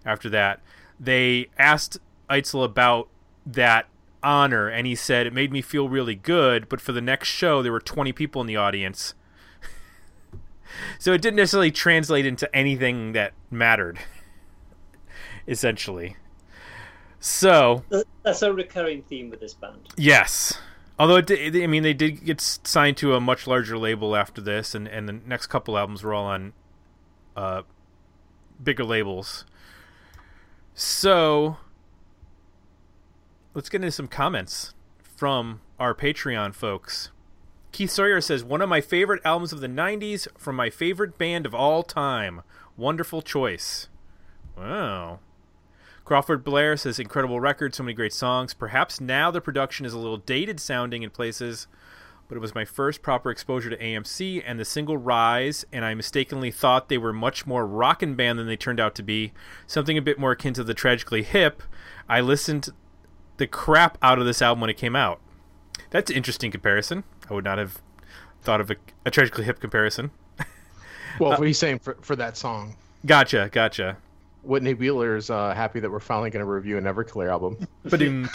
after 0.05 0.29
that, 0.29 0.61
they 0.99 1.47
asked 1.57 1.99
Eitzel 2.29 2.63
about 2.63 3.09
that 3.45 3.87
honor 4.27 4.67
and 4.67 4.85
he 4.85 4.95
said 4.95 5.25
it 5.25 5.33
made 5.33 5.51
me 5.51 5.61
feel 5.61 5.87
really 5.89 6.15
good 6.15 6.67
but 6.67 6.81
for 6.81 6.91
the 6.91 7.01
next 7.01 7.29
show 7.29 7.61
there 7.63 7.71
were 7.71 7.79
20 7.79 8.11
people 8.11 8.41
in 8.41 8.47
the 8.47 8.55
audience 8.55 9.13
so 10.99 11.13
it 11.13 11.21
didn't 11.21 11.37
necessarily 11.37 11.71
translate 11.71 12.25
into 12.25 12.53
anything 12.55 13.13
that 13.13 13.33
mattered. 13.49 13.99
Essentially. 15.47 16.15
So 17.19 17.83
that's 18.23 18.41
a 18.41 18.53
recurring 18.53 19.03
theme 19.03 19.29
with 19.29 19.39
this 19.39 19.53
band. 19.53 19.87
Yes. 19.97 20.59
Although, 20.99 21.17
it 21.17 21.27
did, 21.27 21.55
I 21.55 21.67
mean, 21.67 21.83
they 21.83 21.93
did 21.93 22.25
get 22.25 22.41
signed 22.41 22.97
to 22.97 23.13
a 23.13 23.19
much 23.21 23.45
larger 23.45 23.77
label 23.77 24.15
after 24.15 24.41
this, 24.41 24.73
and, 24.73 24.87
and 24.87 25.07
the 25.07 25.13
next 25.13 25.47
couple 25.47 25.77
albums 25.77 26.03
were 26.03 26.13
all 26.13 26.25
on 26.25 26.53
uh, 27.35 27.61
bigger 28.63 28.83
labels. 28.83 29.45
So, 30.73 31.57
let's 33.57 33.69
get 33.69 33.81
into 33.81 33.91
some 33.91 34.07
comments 34.07 34.75
from 35.01 35.61
our 35.79 35.95
Patreon 35.95 36.53
folks. 36.53 37.09
Keith 37.71 37.89
Sawyer 37.89 38.21
says, 38.21 38.43
One 38.43 38.61
of 38.61 38.69
my 38.69 38.81
favorite 38.81 39.19
albums 39.25 39.51
of 39.51 39.61
the 39.61 39.67
90s 39.67 40.27
from 40.37 40.55
my 40.55 40.69
favorite 40.69 41.17
band 41.17 41.47
of 41.47 41.55
all 41.55 41.81
time. 41.81 42.43
Wonderful 42.77 43.23
choice. 43.23 43.87
Wow. 44.55 45.21
Crawford 46.05 46.43
Blair 46.43 46.77
says, 46.77 46.99
incredible 46.99 47.39
record, 47.39 47.73
so 47.73 47.81
many 47.81 47.95
great 47.95 48.13
songs. 48.13 48.53
Perhaps 48.53 49.01
now 49.01 49.31
the 49.31 49.41
production 49.41 49.87
is 49.87 49.93
a 49.93 49.97
little 49.97 50.17
dated 50.17 50.59
sounding 50.59 51.01
in 51.01 51.09
places, 51.09 51.65
but 52.27 52.35
it 52.35 52.41
was 52.41 52.53
my 52.53 52.63
first 52.63 53.01
proper 53.01 53.31
exposure 53.31 53.71
to 53.71 53.77
AMC 53.77 54.43
and 54.45 54.59
the 54.59 54.65
single 54.65 54.97
Rise, 54.97 55.65
and 55.73 55.83
I 55.83 55.95
mistakenly 55.95 56.51
thought 56.51 56.89
they 56.89 56.99
were 56.99 57.11
much 57.11 57.47
more 57.47 57.65
rockin' 57.65 58.13
band 58.13 58.37
than 58.37 58.45
they 58.45 58.55
turned 58.55 58.79
out 58.79 58.93
to 58.95 59.03
be. 59.03 59.33
Something 59.65 59.97
a 59.97 60.01
bit 60.03 60.19
more 60.19 60.33
akin 60.33 60.53
to 60.53 60.63
the 60.63 60.75
Tragically 60.75 61.23
Hip. 61.23 61.63
I 62.07 62.21
listened 62.21 62.69
the 63.37 63.47
crap 63.47 63.97
out 64.01 64.19
of 64.19 64.25
this 64.25 64.41
album 64.41 64.61
when 64.61 64.69
it 64.69 64.77
came 64.77 64.95
out. 64.95 65.19
That's 65.89 66.11
an 66.11 66.17
interesting 66.17 66.51
comparison. 66.51 67.03
I 67.29 67.33
would 67.33 67.45
not 67.45 67.57
have 67.57 67.81
thought 68.41 68.61
of 68.61 68.71
a, 68.71 68.75
a 69.05 69.11
Tragically 69.11 69.45
Hip 69.45 69.59
comparison. 69.59 70.11
well, 71.19 71.33
uh, 71.33 71.41
he's 71.41 71.57
saying 71.57 71.79
for, 71.79 71.97
for 72.01 72.15
that 72.15 72.37
song. 72.37 72.75
Gotcha, 73.05 73.49
gotcha. 73.51 73.97
Whitney 74.43 74.73
Wheeler's 74.73 75.29
uh, 75.29 75.53
happy 75.53 75.79
that 75.79 75.91
we're 75.91 75.99
finally 75.99 76.29
going 76.29 76.45
to 76.45 76.49
review 76.49 76.77
an 76.77 76.85
Everclear 76.85 77.29
album. 77.29 77.67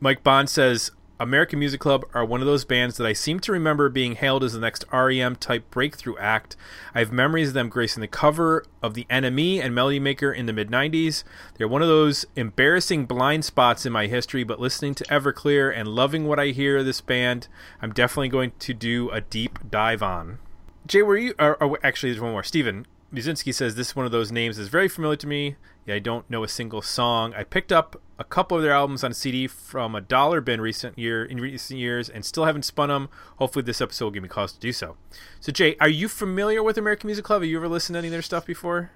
Mike 0.00 0.22
Bond 0.24 0.50
says 0.50 0.90
American 1.22 1.60
Music 1.60 1.78
Club 1.78 2.04
are 2.14 2.24
one 2.24 2.40
of 2.40 2.48
those 2.48 2.64
bands 2.64 2.96
that 2.96 3.06
I 3.06 3.12
seem 3.12 3.38
to 3.40 3.52
remember 3.52 3.88
being 3.88 4.16
hailed 4.16 4.42
as 4.42 4.54
the 4.54 4.58
next 4.58 4.84
REM 4.92 5.36
type 5.36 5.70
breakthrough 5.70 6.16
act. 6.16 6.56
I 6.96 6.98
have 6.98 7.12
memories 7.12 7.48
of 7.48 7.54
them 7.54 7.68
gracing 7.68 8.00
the 8.00 8.08
cover 8.08 8.64
of 8.82 8.94
The 8.94 9.06
NME 9.08 9.62
and 9.62 9.72
Melody 9.72 10.00
Maker 10.00 10.32
in 10.32 10.46
the 10.46 10.52
mid 10.52 10.68
90s. 10.68 11.22
They're 11.54 11.68
one 11.68 11.80
of 11.80 11.86
those 11.86 12.26
embarrassing 12.34 13.06
blind 13.06 13.44
spots 13.44 13.86
in 13.86 13.92
my 13.92 14.08
history, 14.08 14.42
but 14.42 14.58
listening 14.58 14.96
to 14.96 15.04
Everclear 15.04 15.72
and 15.72 15.86
loving 15.86 16.26
what 16.26 16.40
I 16.40 16.46
hear 16.46 16.78
of 16.78 16.86
this 16.86 17.00
band, 17.00 17.46
I'm 17.80 17.92
definitely 17.92 18.28
going 18.28 18.50
to 18.58 18.74
do 18.74 19.08
a 19.10 19.20
deep 19.20 19.70
dive 19.70 20.02
on. 20.02 20.40
Jay, 20.88 21.02
were 21.02 21.16
you? 21.16 21.34
Or, 21.38 21.54
or 21.62 21.78
actually, 21.84 22.10
there's 22.10 22.20
one 22.20 22.32
more. 22.32 22.42
Steven 22.42 22.84
Muzinski 23.12 23.52
says 23.54 23.74
this 23.74 23.88
is 23.88 23.96
one 23.96 24.06
of 24.06 24.12
those 24.12 24.32
names 24.32 24.58
is 24.58 24.68
very 24.68 24.88
familiar 24.88 25.16
to 25.16 25.26
me. 25.26 25.56
Yeah, 25.84 25.96
I 25.96 25.98
don't 25.98 26.28
know 26.30 26.44
a 26.44 26.48
single 26.48 26.80
song. 26.80 27.34
I 27.34 27.44
picked 27.44 27.70
up 27.70 28.00
a 28.18 28.24
couple 28.24 28.56
of 28.56 28.62
their 28.62 28.72
albums 28.72 29.04
on 29.04 29.12
CD 29.12 29.46
from 29.46 29.94
a 29.94 30.00
dollar 30.00 30.40
bin 30.40 30.60
recent 30.60 30.98
year 30.98 31.24
in 31.24 31.38
recent 31.38 31.78
years, 31.78 32.08
and 32.08 32.24
still 32.24 32.44
haven't 32.44 32.62
spun 32.62 32.88
them. 32.88 33.08
Hopefully, 33.36 33.64
this 33.64 33.80
episode 33.80 34.06
will 34.06 34.12
give 34.12 34.22
me 34.22 34.28
cause 34.28 34.52
to 34.52 34.60
do 34.60 34.72
so. 34.72 34.96
So, 35.40 35.52
Jay, 35.52 35.76
are 35.80 35.88
you 35.88 36.08
familiar 36.08 36.62
with 36.62 36.78
American 36.78 37.08
Music 37.08 37.24
Club? 37.24 37.42
Have 37.42 37.50
you 37.50 37.56
ever 37.58 37.68
listened 37.68 37.94
to 37.94 37.98
any 37.98 38.08
of 38.08 38.12
their 38.12 38.22
stuff 38.22 38.46
before? 38.46 38.90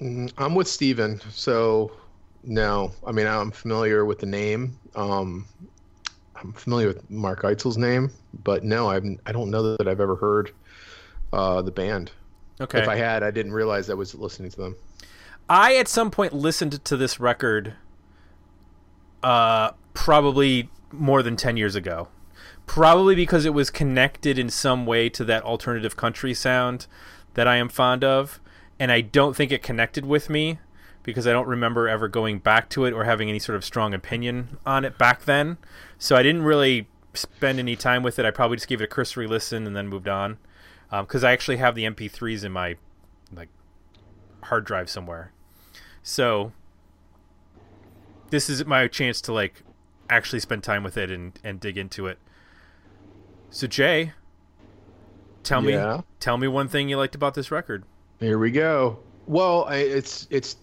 Mm, 0.00 0.32
I'm 0.38 0.54
with 0.54 0.68
Steven, 0.68 1.20
so 1.30 1.90
no. 2.44 2.92
I 3.04 3.12
mean, 3.12 3.26
I'm 3.26 3.50
familiar 3.50 4.04
with 4.04 4.18
the 4.18 4.26
name. 4.26 4.78
Um, 4.94 5.46
I'm 6.36 6.52
familiar 6.52 6.88
with 6.88 7.10
Mark 7.10 7.42
Eitzel's 7.42 7.78
name, 7.78 8.10
but 8.44 8.62
no, 8.62 8.90
I've 8.90 9.04
I 9.24 9.32
don't 9.32 9.50
know 9.50 9.76
that 9.76 9.88
I've 9.88 10.00
ever 10.00 10.16
heard 10.16 10.52
uh, 11.32 11.62
the 11.62 11.72
band. 11.72 12.12
Okay. 12.60 12.80
If 12.80 12.88
I 12.88 12.96
had, 12.96 13.22
I 13.22 13.30
didn't 13.30 13.52
realize 13.52 13.90
I 13.90 13.94
was 13.94 14.14
listening 14.14 14.50
to 14.50 14.56
them. 14.56 14.76
I 15.48 15.76
at 15.76 15.88
some 15.88 16.10
point 16.10 16.32
listened 16.32 16.84
to 16.84 16.96
this 16.96 17.20
record 17.20 17.74
uh, 19.22 19.72
probably 19.94 20.70
more 20.90 21.22
than 21.22 21.36
10 21.36 21.56
years 21.56 21.74
ago. 21.74 22.08
Probably 22.66 23.14
because 23.14 23.44
it 23.44 23.54
was 23.54 23.70
connected 23.70 24.38
in 24.38 24.48
some 24.48 24.86
way 24.86 25.08
to 25.10 25.24
that 25.24 25.44
alternative 25.44 25.96
country 25.96 26.34
sound 26.34 26.86
that 27.34 27.46
I 27.46 27.56
am 27.56 27.68
fond 27.68 28.02
of. 28.02 28.40
And 28.78 28.90
I 28.90 29.00
don't 29.02 29.36
think 29.36 29.52
it 29.52 29.62
connected 29.62 30.04
with 30.04 30.28
me 30.28 30.58
because 31.02 31.26
I 31.26 31.32
don't 31.32 31.46
remember 31.46 31.88
ever 31.88 32.08
going 32.08 32.40
back 32.40 32.68
to 32.70 32.84
it 32.84 32.92
or 32.92 33.04
having 33.04 33.28
any 33.28 33.38
sort 33.38 33.56
of 33.56 33.64
strong 33.64 33.94
opinion 33.94 34.58
on 34.66 34.84
it 34.84 34.98
back 34.98 35.24
then. 35.24 35.58
So 35.98 36.16
I 36.16 36.22
didn't 36.22 36.42
really 36.42 36.88
spend 37.14 37.58
any 37.58 37.76
time 37.76 38.02
with 38.02 38.18
it. 38.18 38.26
I 38.26 38.30
probably 38.32 38.56
just 38.56 38.68
gave 38.68 38.80
it 38.80 38.84
a 38.84 38.88
cursory 38.88 39.26
listen 39.26 39.66
and 39.66 39.76
then 39.76 39.86
moved 39.88 40.08
on 40.08 40.38
because 40.90 41.24
um, 41.24 41.28
I 41.28 41.32
actually 41.32 41.56
have 41.56 41.74
the 41.74 41.84
MP3s 41.84 42.44
in 42.44 42.52
my 42.52 42.76
like 43.34 43.48
hard 44.44 44.64
drive 44.64 44.88
somewhere. 44.88 45.32
So 46.02 46.52
this 48.30 48.48
is 48.48 48.64
my 48.64 48.86
chance 48.88 49.20
to 49.22 49.32
like 49.32 49.62
actually 50.08 50.40
spend 50.40 50.62
time 50.62 50.82
with 50.84 50.96
it 50.96 51.10
and, 51.10 51.38
and 51.42 51.60
dig 51.60 51.76
into 51.76 52.06
it. 52.06 52.18
So 53.50 53.66
Jay, 53.66 54.12
tell 55.42 55.64
yeah. 55.64 55.98
me 55.98 56.02
tell 56.20 56.36
me 56.36 56.48
one 56.48 56.68
thing 56.68 56.88
you 56.88 56.96
liked 56.96 57.14
about 57.14 57.34
this 57.34 57.50
record. 57.50 57.84
Here 58.20 58.38
we 58.38 58.50
go. 58.50 58.98
Well, 59.26 59.66
it's 59.68 60.26
it's 60.30 60.56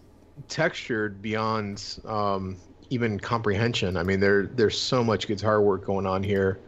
textured 0.47 1.21
beyond 1.21 1.99
um, 2.05 2.57
even 2.89 3.19
comprehension. 3.19 3.97
I 3.97 4.03
mean, 4.03 4.19
there 4.19 4.47
there's 4.47 4.79
so 4.79 5.03
much 5.03 5.27
guitar 5.27 5.61
work 5.61 5.85
going 5.85 6.05
on 6.05 6.23
here. 6.23 6.59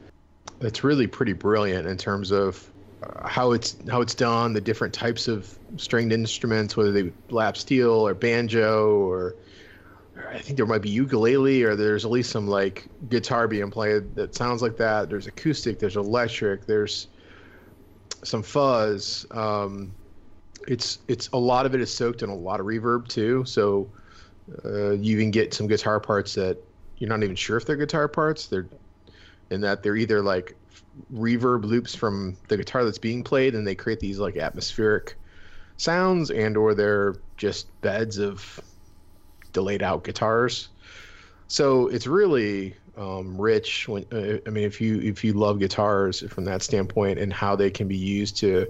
It's 0.62 0.84
really 0.84 1.08
pretty 1.08 1.34
brilliant 1.34 1.88
in 1.88 1.98
terms 1.98 2.32
of 2.32 2.72
how 3.26 3.52
it's 3.52 3.76
how 3.90 4.02
it's 4.02 4.16
done, 4.16 4.54
the 4.54 4.62
different 4.62 4.94
types 4.94 5.28
of 5.28 5.58
stringed 5.78 6.12
instruments, 6.12 6.76
whether 6.78 6.92
they 6.92 7.12
lap 7.30 7.58
steel 7.58 7.92
or 7.92 8.14
banjo 8.14 8.98
or, 8.98 9.36
I 10.32 10.40
think 10.40 10.58
there 10.58 10.66
might 10.66 10.82
be 10.82 10.90
ukulele 10.90 11.64
or 11.64 11.76
there's 11.76 12.06
at 12.06 12.12
least 12.12 12.32
some 12.32 12.48
like 12.48 12.88
guitar 13.10 13.48
being 13.48 13.72
played 13.72 14.16
that 14.16 14.36
sounds 14.36 14.62
like 14.62 14.78
that. 14.78 15.10
There's 15.10 15.28
acoustic, 15.28 15.80
there's 15.80 15.98
electric, 15.98 16.66
there's 16.66 17.08
some 18.24 18.44
fuzz. 18.44 19.26
Um, 19.32 19.94
it's 20.68 21.00
it's 21.08 21.30
a 21.34 21.38
lot 21.38 21.66
of 21.66 21.76
it 21.76 21.82
is 21.82 21.94
soaked 21.94 22.24
in 22.24 22.30
a 22.30 22.36
lot 22.36 22.60
of 22.60 22.66
reverb 22.66 23.08
too, 23.08 23.46
so 23.46 23.88
uh, 24.64 24.92
you 24.92 25.18
can 25.18 25.32
get 25.32 25.54
some 25.54 25.68
guitar 25.68 26.00
parts 26.00 26.34
that 26.36 26.58
you're 26.98 27.10
not 27.10 27.24
even 27.24 27.36
sure 27.36 27.58
if 27.58 27.66
they're 27.66 27.76
guitar 27.76 28.08
parts. 28.08 28.48
They're 28.48 28.68
in 29.52 29.62
that 29.62 29.84
they're 29.84 29.96
either 29.96 30.22
like 30.22 30.56
reverb 31.14 31.64
loops 31.64 31.94
from 31.94 32.38
the 32.48 32.58
guitar 32.58 32.84
that's 32.86 32.98
being 32.98 33.24
played 33.24 33.56
and 33.56 33.68
they 33.68 33.76
create 33.76 34.00
these 34.00 34.20
like 34.20 34.38
atmospheric 34.38 35.18
sounds 35.78 36.32
and 36.32 36.56
or 36.56 36.74
they're 36.74 37.16
just 37.38 37.68
beds 37.82 38.18
of 38.18 38.60
delayed 39.54 39.84
out 39.84 40.04
guitars. 40.04 40.70
So 41.48 41.88
it's 41.88 42.08
really 42.08 42.76
um, 42.98 43.40
rich 43.40 43.88
when 43.90 44.06
uh, 44.14 44.38
i 44.48 44.50
mean 44.50 44.64
if 44.64 44.80
you 44.80 45.02
if 45.02 45.22
you 45.22 45.34
love 45.34 45.60
guitars 45.60 46.24
from 46.30 46.46
that 46.46 46.64
standpoint 46.64 47.20
and 47.20 47.34
how 47.34 47.54
they 47.54 47.70
can 47.70 47.90
be 47.90 47.98
used 47.98 48.38
to 48.38 48.66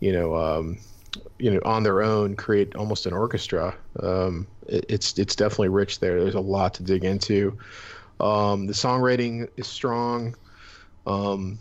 you 0.00 0.12
know 0.12 0.36
um, 0.36 0.78
you 1.38 1.50
know 1.50 1.60
on 1.64 1.82
their 1.82 2.02
own 2.02 2.36
create 2.36 2.76
almost 2.76 3.06
an 3.06 3.14
orchestra 3.14 3.74
um, 4.02 4.46
it, 4.68 4.84
it's 4.88 5.18
it's 5.18 5.34
definitely 5.34 5.68
rich 5.68 6.00
there. 6.00 6.20
There's 6.20 6.34
a 6.34 6.40
lot 6.40 6.74
to 6.74 6.82
dig 6.82 7.04
into. 7.04 7.58
Um, 8.20 8.66
the 8.66 8.72
songwriting 8.72 9.48
is 9.56 9.66
strong 9.66 10.34
um, 11.08 11.58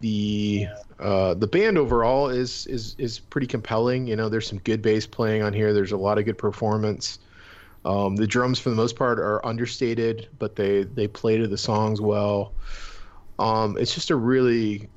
the 0.00 0.66
uh, 0.98 1.34
the 1.34 1.46
band 1.46 1.78
overall 1.78 2.28
is 2.28 2.66
is 2.66 2.94
is 2.98 3.18
pretty 3.18 3.46
compelling. 3.46 4.06
You 4.06 4.16
know, 4.16 4.28
there's 4.28 4.46
some 4.46 4.58
good 4.58 4.82
bass 4.82 5.06
playing 5.06 5.42
on 5.42 5.52
here. 5.52 5.72
There's 5.72 5.92
a 5.92 5.96
lot 5.96 6.18
of 6.18 6.24
good 6.24 6.38
performance. 6.38 7.18
Um, 7.84 8.16
the 8.16 8.26
drums, 8.26 8.58
for 8.58 8.70
the 8.70 8.76
most 8.76 8.96
part, 8.96 9.18
are 9.18 9.44
understated, 9.46 10.28
but 10.38 10.56
they 10.56 10.84
they 10.84 11.08
play 11.08 11.38
to 11.38 11.48
the 11.48 11.58
songs 11.58 12.00
well. 12.00 12.52
Um, 13.38 13.76
it's 13.78 13.94
just 13.94 14.10
a 14.10 14.16
really, 14.16 14.88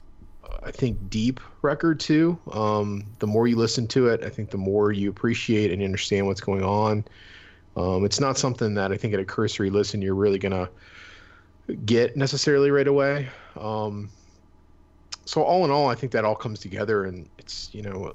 I 0.63 0.71
think, 0.71 1.09
deep 1.09 1.39
record 1.61 1.99
too. 1.99 2.39
Um, 2.51 3.05
the 3.19 3.27
more 3.27 3.47
you 3.47 3.55
listen 3.55 3.87
to 3.89 4.07
it, 4.07 4.23
I 4.23 4.29
think 4.29 4.49
the 4.49 4.57
more 4.57 4.91
you 4.91 5.09
appreciate 5.09 5.71
and 5.71 5.81
understand 5.83 6.25
what's 6.25 6.41
going 6.41 6.63
on. 6.63 7.05
Um, 7.75 8.03
it's 8.03 8.19
not 8.19 8.37
something 8.37 8.73
that 8.73 8.91
I 8.91 8.97
think 8.97 9.13
at 9.13 9.19
a 9.19 9.25
cursory 9.25 9.69
listen 9.69 10.01
you're 10.01 10.15
really 10.15 10.39
gonna 10.39 10.69
get 11.75 12.15
necessarily 12.15 12.71
right 12.71 12.87
away. 12.87 13.29
Um, 13.59 14.09
so 15.25 15.43
all 15.43 15.63
in 15.65 15.71
all, 15.71 15.89
I 15.89 15.95
think 15.95 16.11
that 16.13 16.25
all 16.25 16.35
comes 16.35 16.59
together, 16.59 17.05
and 17.05 17.29
it's 17.37 17.69
you 17.73 17.81
know, 17.81 18.13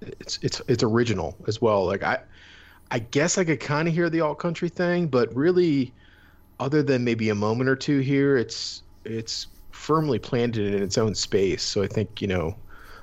it's 0.00 0.38
it's 0.42 0.60
it's 0.68 0.82
original 0.82 1.36
as 1.46 1.60
well. 1.60 1.86
Like 1.86 2.02
I, 2.02 2.18
I 2.90 2.98
guess 2.98 3.38
I 3.38 3.44
could 3.44 3.60
kind 3.60 3.88
of 3.88 3.94
hear 3.94 4.10
the 4.10 4.20
alt 4.20 4.38
country 4.38 4.68
thing, 4.68 5.06
but 5.06 5.34
really, 5.34 5.92
other 6.58 6.82
than 6.82 7.04
maybe 7.04 7.28
a 7.28 7.34
moment 7.34 7.68
or 7.68 7.76
two 7.76 8.00
here, 8.00 8.36
it's 8.36 8.82
it's 9.04 9.46
firmly 9.70 10.18
planted 10.18 10.74
in 10.74 10.82
its 10.82 10.98
own 10.98 11.14
space. 11.14 11.62
So 11.62 11.82
I 11.82 11.86
think 11.86 12.20
you 12.20 12.28
know, 12.28 12.56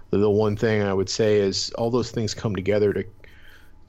the, 0.10 0.18
the 0.18 0.30
one 0.30 0.56
thing 0.56 0.82
I 0.82 0.94
would 0.94 1.10
say 1.10 1.38
is 1.38 1.72
all 1.72 1.92
those 1.92 2.12
things 2.12 2.34
come 2.34 2.56
together 2.56 2.94
to, 2.94 3.04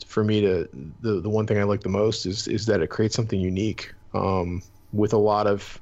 for 0.06 0.24
me 0.24 0.40
to 0.42 0.68
the 1.00 1.20
the 1.20 1.30
one 1.30 1.46
thing 1.46 1.58
I 1.58 1.64
like 1.64 1.80
the 1.80 1.88
most 1.88 2.26
is 2.26 2.46
is 2.48 2.66
that 2.66 2.80
it 2.80 2.88
creates 2.90 3.16
something 3.16 3.40
unique. 3.40 3.92
Um, 4.12 4.62
with 4.92 5.12
a 5.12 5.18
lot 5.18 5.46
of 5.46 5.80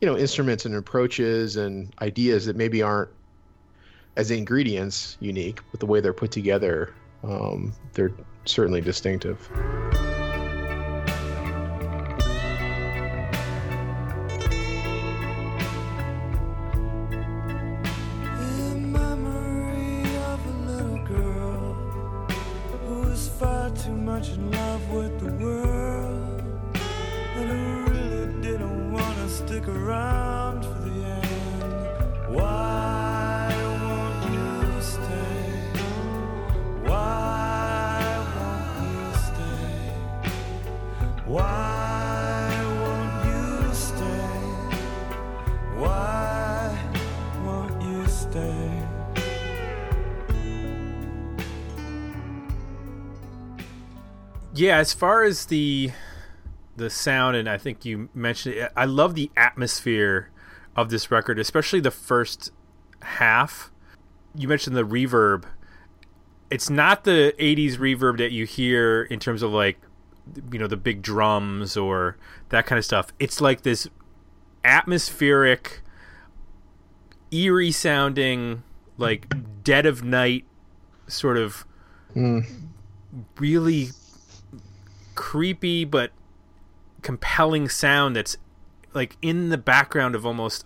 you 0.00 0.06
know 0.06 0.16
instruments 0.16 0.64
and 0.64 0.74
approaches 0.74 1.56
and 1.56 1.94
ideas 2.00 2.46
that 2.46 2.56
maybe 2.56 2.82
aren't 2.82 3.10
as 4.16 4.30
ingredients 4.30 5.16
unique, 5.20 5.60
but 5.70 5.80
the 5.80 5.86
way 5.86 6.00
they're 6.00 6.12
put 6.12 6.30
together, 6.30 6.94
um, 7.24 7.72
they're 7.94 8.12
certainly 8.44 8.80
distinctive. 8.80 9.50
Yeah, 54.56 54.78
as 54.78 54.92
far 54.92 55.24
as 55.24 55.46
the 55.46 55.90
the 56.76 56.88
sound, 56.88 57.36
and 57.36 57.48
I 57.48 57.58
think 57.58 57.84
you 57.84 58.08
mentioned 58.14 58.54
it, 58.56 58.72
I 58.76 58.84
love 58.84 59.14
the 59.14 59.30
atmosphere 59.36 60.30
of 60.76 60.90
this 60.90 61.10
record, 61.10 61.38
especially 61.38 61.80
the 61.80 61.90
first 61.90 62.52
half. 63.02 63.72
You 64.34 64.46
mentioned 64.46 64.76
the 64.76 64.84
reverb. 64.84 65.44
It's 66.50 66.70
not 66.70 67.02
the 67.02 67.34
'80s 67.38 67.78
reverb 67.78 68.18
that 68.18 68.30
you 68.30 68.46
hear 68.46 69.02
in 69.02 69.18
terms 69.18 69.42
of 69.42 69.50
like, 69.50 69.80
you 70.52 70.58
know, 70.58 70.66
the 70.66 70.76
big 70.76 71.02
drums 71.02 71.76
or 71.76 72.16
that 72.48 72.66
kind 72.66 72.78
of 72.78 72.84
stuff. 72.84 73.08
It's 73.18 73.40
like 73.40 73.62
this 73.62 73.88
atmospheric, 74.64 75.82
eerie 77.30 77.72
sounding, 77.72 78.62
like 78.98 79.32
dead 79.64 79.86
of 79.86 80.02
night, 80.02 80.44
sort 81.06 81.36
of 81.36 81.66
really 83.38 83.88
creepy 85.14 85.84
but 85.84 86.10
compelling 87.02 87.68
sound 87.68 88.16
that's 88.16 88.36
like 88.92 89.16
in 89.22 89.48
the 89.50 89.58
background 89.58 90.14
of 90.14 90.24
almost 90.24 90.64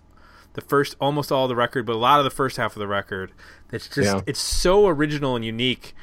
the 0.53 0.61
first 0.61 0.95
almost 0.99 1.31
all 1.31 1.47
the 1.47 1.55
record 1.55 1.85
but 1.85 1.93
a 1.93 1.97
lot 1.97 2.19
of 2.19 2.23
the 2.23 2.29
first 2.31 2.57
half 2.57 2.75
of 2.75 2.79
the 2.79 2.87
record 2.87 3.31
that's 3.69 3.87
just 3.87 3.97
Yeah. 4.05 4.21
it's 4.25 4.39
so 4.39 4.87
original 4.87 5.35
and 5.35 5.43
unique 5.43 5.93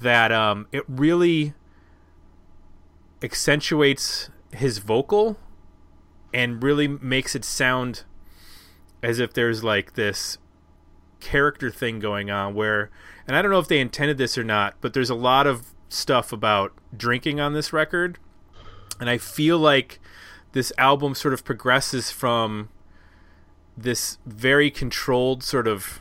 that 0.00 0.30
um 0.32 0.66
it 0.72 0.84
really 0.88 1.54
accentuates 3.22 4.30
his 4.52 4.78
vocal 4.78 5.38
and 6.32 6.62
really 6.62 6.88
makes 6.88 7.34
it 7.34 7.44
sound 7.44 8.04
as 9.02 9.18
if 9.18 9.32
there's 9.32 9.64
like 9.64 9.94
this 9.94 10.38
character 11.20 11.70
thing 11.70 11.98
going 11.98 12.30
on 12.30 12.54
where 12.54 12.90
and 13.26 13.36
I 13.36 13.42
don't 13.42 13.50
know 13.50 13.58
if 13.58 13.68
they 13.68 13.80
intended 13.80 14.18
this 14.18 14.38
or 14.38 14.44
not, 14.44 14.74
but 14.80 14.92
there's 14.92 15.10
a 15.10 15.14
lot 15.14 15.46
of 15.46 15.74
stuff 15.88 16.32
about 16.32 16.72
drinking 16.96 17.40
on 17.40 17.54
this 17.54 17.72
record. 17.72 18.18
And 19.00 19.10
I 19.10 19.18
feel 19.18 19.58
like 19.58 19.98
this 20.52 20.72
album 20.78 21.14
sort 21.14 21.34
of 21.34 21.44
progresses 21.44 22.10
from 22.10 22.68
this 23.76 24.18
very 24.24 24.70
controlled 24.70 25.42
sort 25.42 25.66
of 25.66 26.00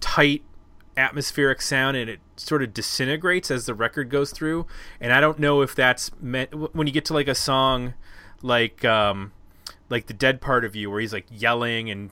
tight 0.00 0.42
atmospheric 0.96 1.60
sound 1.60 1.96
and 1.96 2.08
it 2.08 2.20
sort 2.36 2.62
of 2.62 2.72
disintegrates 2.72 3.50
as 3.50 3.66
the 3.66 3.74
record 3.74 4.10
goes 4.10 4.30
through. 4.30 4.66
And 5.00 5.12
i 5.12 5.20
don't 5.20 5.38
know 5.38 5.62
if 5.62 5.74
that's 5.74 6.10
meant 6.20 6.74
when 6.74 6.86
you 6.86 6.92
get 6.92 7.04
to 7.06 7.14
like 7.14 7.28
a 7.28 7.34
song 7.34 7.94
like 8.42 8.84
um 8.84 9.32
like 9.88 10.06
the 10.06 10.14
dead 10.14 10.40
part 10.40 10.64
of 10.64 10.76
you 10.76 10.90
where 10.90 11.00
he's 11.00 11.12
like 11.12 11.26
yelling 11.30 11.90
and 11.90 12.10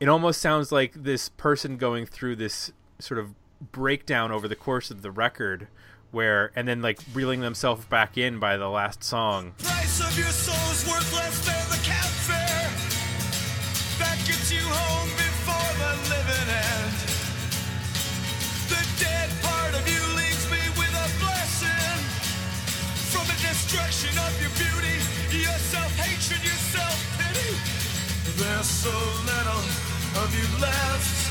it 0.00 0.08
almost 0.08 0.40
sounds 0.40 0.72
like 0.72 0.92
this 0.94 1.28
person 1.28 1.76
going 1.76 2.06
through 2.06 2.36
this 2.36 2.72
sort 2.98 3.18
of 3.18 3.34
breakdown 3.72 4.30
over 4.30 4.46
the 4.48 4.56
course 4.56 4.90
of 4.90 5.02
the 5.02 5.10
record 5.10 5.68
where 6.10 6.52
and 6.54 6.68
then 6.68 6.82
like 6.82 7.00
reeling 7.12 7.40
themselves 7.40 7.84
back 7.86 8.16
in 8.16 8.38
by 8.38 8.56
the 8.56 8.68
last 8.68 9.02
song 9.02 9.52
So 28.64 28.88
little 28.88 29.64
of 30.24 30.32
you 30.32 30.46
left. 30.58 31.28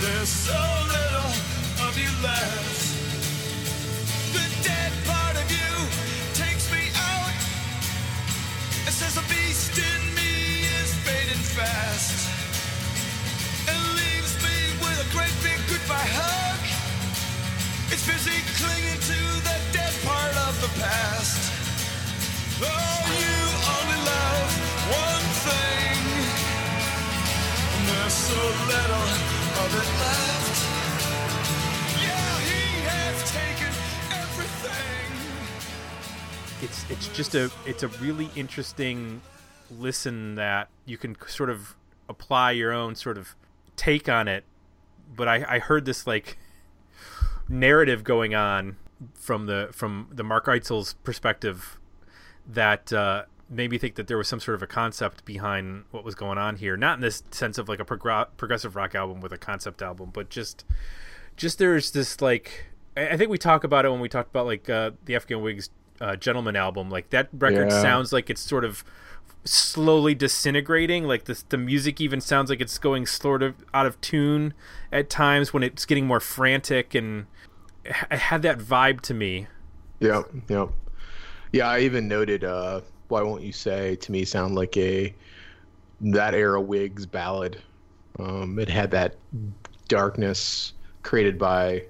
There's 0.00 0.28
so 0.28 0.54
little 0.86 1.32
of 1.82 1.98
you 1.98 2.06
left. 2.22 2.78
The 4.38 4.46
dead 4.62 4.92
part 5.04 5.34
of 5.34 5.50
you 5.50 5.70
takes 6.38 6.70
me 6.70 6.86
out 6.94 7.34
and 8.86 8.94
says 8.94 9.16
a 9.18 9.24
beast 9.26 9.74
in 9.76 10.14
me 10.14 10.62
is 10.78 10.94
fading 11.02 11.42
fast 11.42 12.30
and 13.66 13.78
leaves 13.98 14.38
me 14.38 14.78
with 14.78 14.98
a 15.02 15.08
great 15.10 15.34
big 15.42 15.58
goodbye 15.66 16.06
hug. 16.22 16.62
It's 17.90 18.06
busy 18.06 18.38
clinging 18.62 19.00
to 19.10 19.20
the 19.42 19.58
dead 19.74 19.94
part 20.06 20.34
of 20.46 20.54
the 20.62 20.70
past. 20.78 21.50
Oh, 22.62 23.02
you 23.18 23.38
only 23.74 23.98
love 24.06 24.67
one 24.90 25.26
thing, 25.44 26.02
and 27.74 27.82
there's 27.88 28.12
so 28.12 28.40
little 28.72 29.08
of 29.62 29.70
it 29.74 29.90
left. 30.02 30.58
Yeah, 32.02 32.32
he 32.48 32.62
has 32.88 33.16
taken 33.32 33.72
everything. 34.12 35.12
it's 36.62 36.90
it's 36.90 37.08
just 37.16 37.34
a 37.34 37.50
it's 37.66 37.82
a 37.82 37.88
really 37.88 38.30
interesting 38.34 39.20
listen 39.78 40.34
that 40.36 40.68
you 40.86 40.96
can 40.96 41.16
sort 41.26 41.50
of 41.50 41.76
apply 42.08 42.52
your 42.52 42.72
own 42.72 42.94
sort 42.94 43.18
of 43.18 43.34
take 43.76 44.08
on 44.08 44.26
it 44.26 44.44
but 45.14 45.28
i 45.28 45.44
i 45.46 45.58
heard 45.58 45.84
this 45.84 46.06
like 46.06 46.38
narrative 47.48 48.02
going 48.02 48.34
on 48.34 48.76
from 49.14 49.44
the 49.46 49.68
from 49.72 50.08
the 50.10 50.24
mark 50.24 50.46
Eitzel's 50.46 50.94
perspective 51.04 51.78
that 52.46 52.92
uh 52.92 53.24
made 53.50 53.70
me 53.70 53.78
think 53.78 53.94
that 53.94 54.06
there 54.08 54.18
was 54.18 54.28
some 54.28 54.40
sort 54.40 54.54
of 54.54 54.62
a 54.62 54.66
concept 54.66 55.24
behind 55.24 55.84
what 55.90 56.04
was 56.04 56.14
going 56.14 56.36
on 56.38 56.56
here 56.56 56.76
not 56.76 56.96
in 56.98 57.00
this 57.00 57.22
sense 57.30 57.56
of 57.58 57.68
like 57.68 57.80
a 57.80 57.84
progr- 57.84 58.28
progressive 58.36 58.76
rock 58.76 58.94
album 58.94 59.20
with 59.20 59.32
a 59.32 59.38
concept 59.38 59.80
album 59.82 60.10
but 60.12 60.28
just 60.28 60.64
just 61.36 61.58
there's 61.58 61.92
this 61.92 62.20
like 62.20 62.66
I 62.96 63.10
I 63.10 63.16
think 63.16 63.30
we 63.30 63.38
talk 63.38 63.64
about 63.64 63.84
it 63.84 63.90
when 63.90 64.00
we 64.00 64.08
talked 64.08 64.30
about 64.30 64.46
like 64.46 64.68
uh, 64.68 64.90
the 65.04 65.14
Afghan 65.16 65.40
Whigs 65.40 65.70
uh, 66.00 66.16
Gentleman 66.16 66.56
album. 66.56 66.90
Like 66.90 67.10
that 67.10 67.28
record 67.32 67.70
Yeah. 67.70 67.80
sounds 67.82 68.12
like 68.12 68.28
it's 68.30 68.40
sort 68.40 68.64
of 68.64 68.84
slowly 69.44 70.14
disintegrating. 70.14 71.04
Like 71.04 71.24
the 71.24 71.42
the 71.48 71.56
music 71.58 72.00
even 72.00 72.20
sounds 72.20 72.50
like 72.50 72.60
it's 72.60 72.76
going 72.78 73.06
sort 73.06 73.42
of 73.42 73.54
out 73.72 73.86
of 73.86 74.00
tune 74.00 74.52
at 74.92 75.08
times 75.10 75.52
when 75.52 75.62
it's 75.62 75.86
getting 75.86 76.06
more 76.06 76.20
frantic 76.20 76.94
and 76.94 77.26
it 77.84 77.92
had 78.18 78.42
that 78.42 78.58
vibe 78.58 79.00
to 79.02 79.14
me. 79.14 79.46
Yeah, 80.00 80.22
yeah, 80.48 80.66
yeah. 81.52 81.68
I 81.68 81.80
even 81.80 82.08
noted, 82.08 82.44
uh, 82.44 82.80
"Why 83.08 83.22
won't 83.22 83.42
you 83.42 83.52
say?" 83.52 83.96
To 83.96 84.12
me, 84.12 84.24
sound 84.24 84.54
like 84.54 84.76
a 84.76 85.14
that 86.00 86.34
era 86.34 86.60
Whigs 86.60 87.06
ballad. 87.06 87.60
Um, 88.18 88.58
it 88.58 88.68
had 88.68 88.90
that 88.92 89.16
darkness 89.88 90.72
created 91.02 91.38
by, 91.38 91.84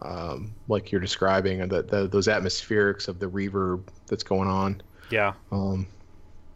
um, 0.00 0.54
like 0.68 0.92
you're 0.92 1.00
describing, 1.00 1.66
the, 1.68 1.82
the 1.82 2.06
those 2.06 2.28
atmospherics 2.28 3.08
of 3.08 3.18
the 3.18 3.26
reverb 3.26 3.82
that's 4.06 4.22
going 4.22 4.48
on. 4.48 4.82
Yeah. 5.10 5.34
Um, 5.50 5.86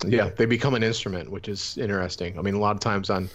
yeah, 0.06 0.28
they 0.28 0.46
become 0.46 0.74
an 0.74 0.82
instrument, 0.82 1.30
which 1.30 1.48
is 1.48 1.78
interesting. 1.78 2.38
I 2.38 2.42
mean, 2.42 2.54
a 2.54 2.58
lot 2.58 2.76
of 2.76 2.80
times 2.80 3.08
on, 3.10 3.30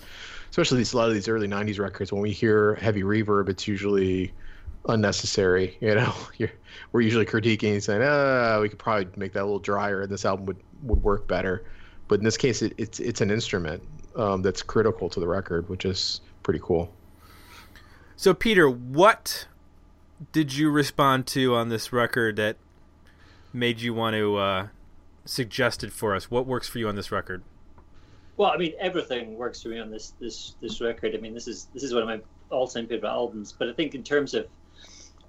especially 0.49 0.77
these 0.77 0.93
a 0.93 0.97
lot 0.97 1.07
of 1.07 1.13
these 1.13 1.27
early 1.27 1.47
'90s 1.47 1.79
records, 1.79 2.11
when 2.11 2.21
we 2.21 2.31
hear 2.31 2.75
heavy 2.75 3.03
reverb, 3.03 3.49
it's 3.49 3.67
usually 3.67 4.31
unnecessary. 4.87 5.77
You 5.79 5.95
know, 5.95 6.13
You're, 6.37 6.51
we're 6.91 7.01
usually 7.01 7.25
critiquing 7.25 7.73
and 7.73 7.83
saying, 7.83 8.01
"Ah, 8.03 8.59
we 8.61 8.69
could 8.69 8.79
probably 8.79 9.07
make 9.15 9.33
that 9.33 9.41
a 9.41 9.45
little 9.45 9.59
drier, 9.59 10.01
and 10.01 10.11
this 10.11 10.25
album 10.25 10.45
would 10.45 10.57
would 10.83 11.03
work 11.03 11.27
better." 11.27 11.63
But 12.07 12.19
in 12.19 12.25
this 12.25 12.37
case, 12.37 12.61
it, 12.61 12.73
it's 12.77 12.99
it's 12.99 13.21
an 13.21 13.31
instrument 13.31 13.83
um, 14.15 14.41
that's 14.41 14.61
critical 14.61 15.09
to 15.09 15.19
the 15.19 15.27
record, 15.27 15.69
which 15.69 15.85
is 15.85 16.21
pretty 16.43 16.59
cool. 16.61 16.91
So 18.15 18.33
Peter, 18.33 18.69
what 18.69 19.47
did 20.31 20.53
you 20.53 20.69
respond 20.69 21.25
to 21.27 21.55
on 21.55 21.69
this 21.69 21.91
record 21.91 22.35
that 22.35 22.57
made 23.53 23.81
you 23.81 23.93
want 23.93 24.15
to 24.15 24.37
uh, 24.37 24.67
suggested 25.25 25.91
for 25.91 26.15
us? 26.15 26.29
What 26.29 26.45
works 26.45 26.67
for 26.67 26.79
you 26.79 26.87
on 26.87 26.95
this 26.95 27.11
record? 27.11 27.43
Well, 28.37 28.51
I 28.51 28.57
mean, 28.57 28.73
everything 28.79 29.37
works 29.37 29.61
for 29.61 29.69
me 29.69 29.79
on 29.79 29.89
this 29.89 30.13
this 30.19 30.55
this 30.61 30.81
record. 30.81 31.15
I 31.15 31.19
mean, 31.19 31.33
this 31.33 31.47
is 31.47 31.67
this 31.73 31.83
is 31.83 31.93
one 31.93 32.03
of 32.03 32.09
my 32.09 32.21
all-time 32.49 32.87
favorite 32.87 33.09
albums. 33.09 33.53
But 33.57 33.69
I 33.69 33.73
think 33.73 33.95
in 33.95 34.03
terms 34.03 34.33
of 34.33 34.47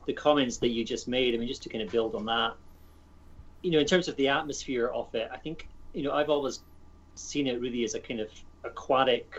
the 0.06 0.12
comments 0.12 0.58
that 0.58 0.68
you 0.68 0.84
just 0.84 1.08
made, 1.08 1.34
I 1.34 1.38
mean, 1.38 1.48
just 1.48 1.62
to 1.62 1.68
kind 1.68 1.82
of 1.82 1.90
build 1.90 2.14
on 2.14 2.26
that, 2.26 2.54
you 3.62 3.70
know, 3.70 3.78
in 3.78 3.86
terms 3.86 4.08
of 4.08 4.16
the 4.16 4.28
atmosphere 4.28 4.88
of 4.88 5.14
it, 5.14 5.30
I 5.32 5.36
think 5.36 5.68
you 5.94 6.02
know 6.02 6.12
I've 6.12 6.30
always 6.30 6.60
seen 7.14 7.46
it 7.46 7.60
really 7.60 7.84
as 7.84 7.94
a 7.94 8.00
kind 8.00 8.20
of 8.20 8.30
aquatic, 8.64 9.32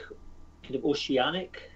kind 0.63 0.76
of 0.76 0.86
oceanic 0.86 1.71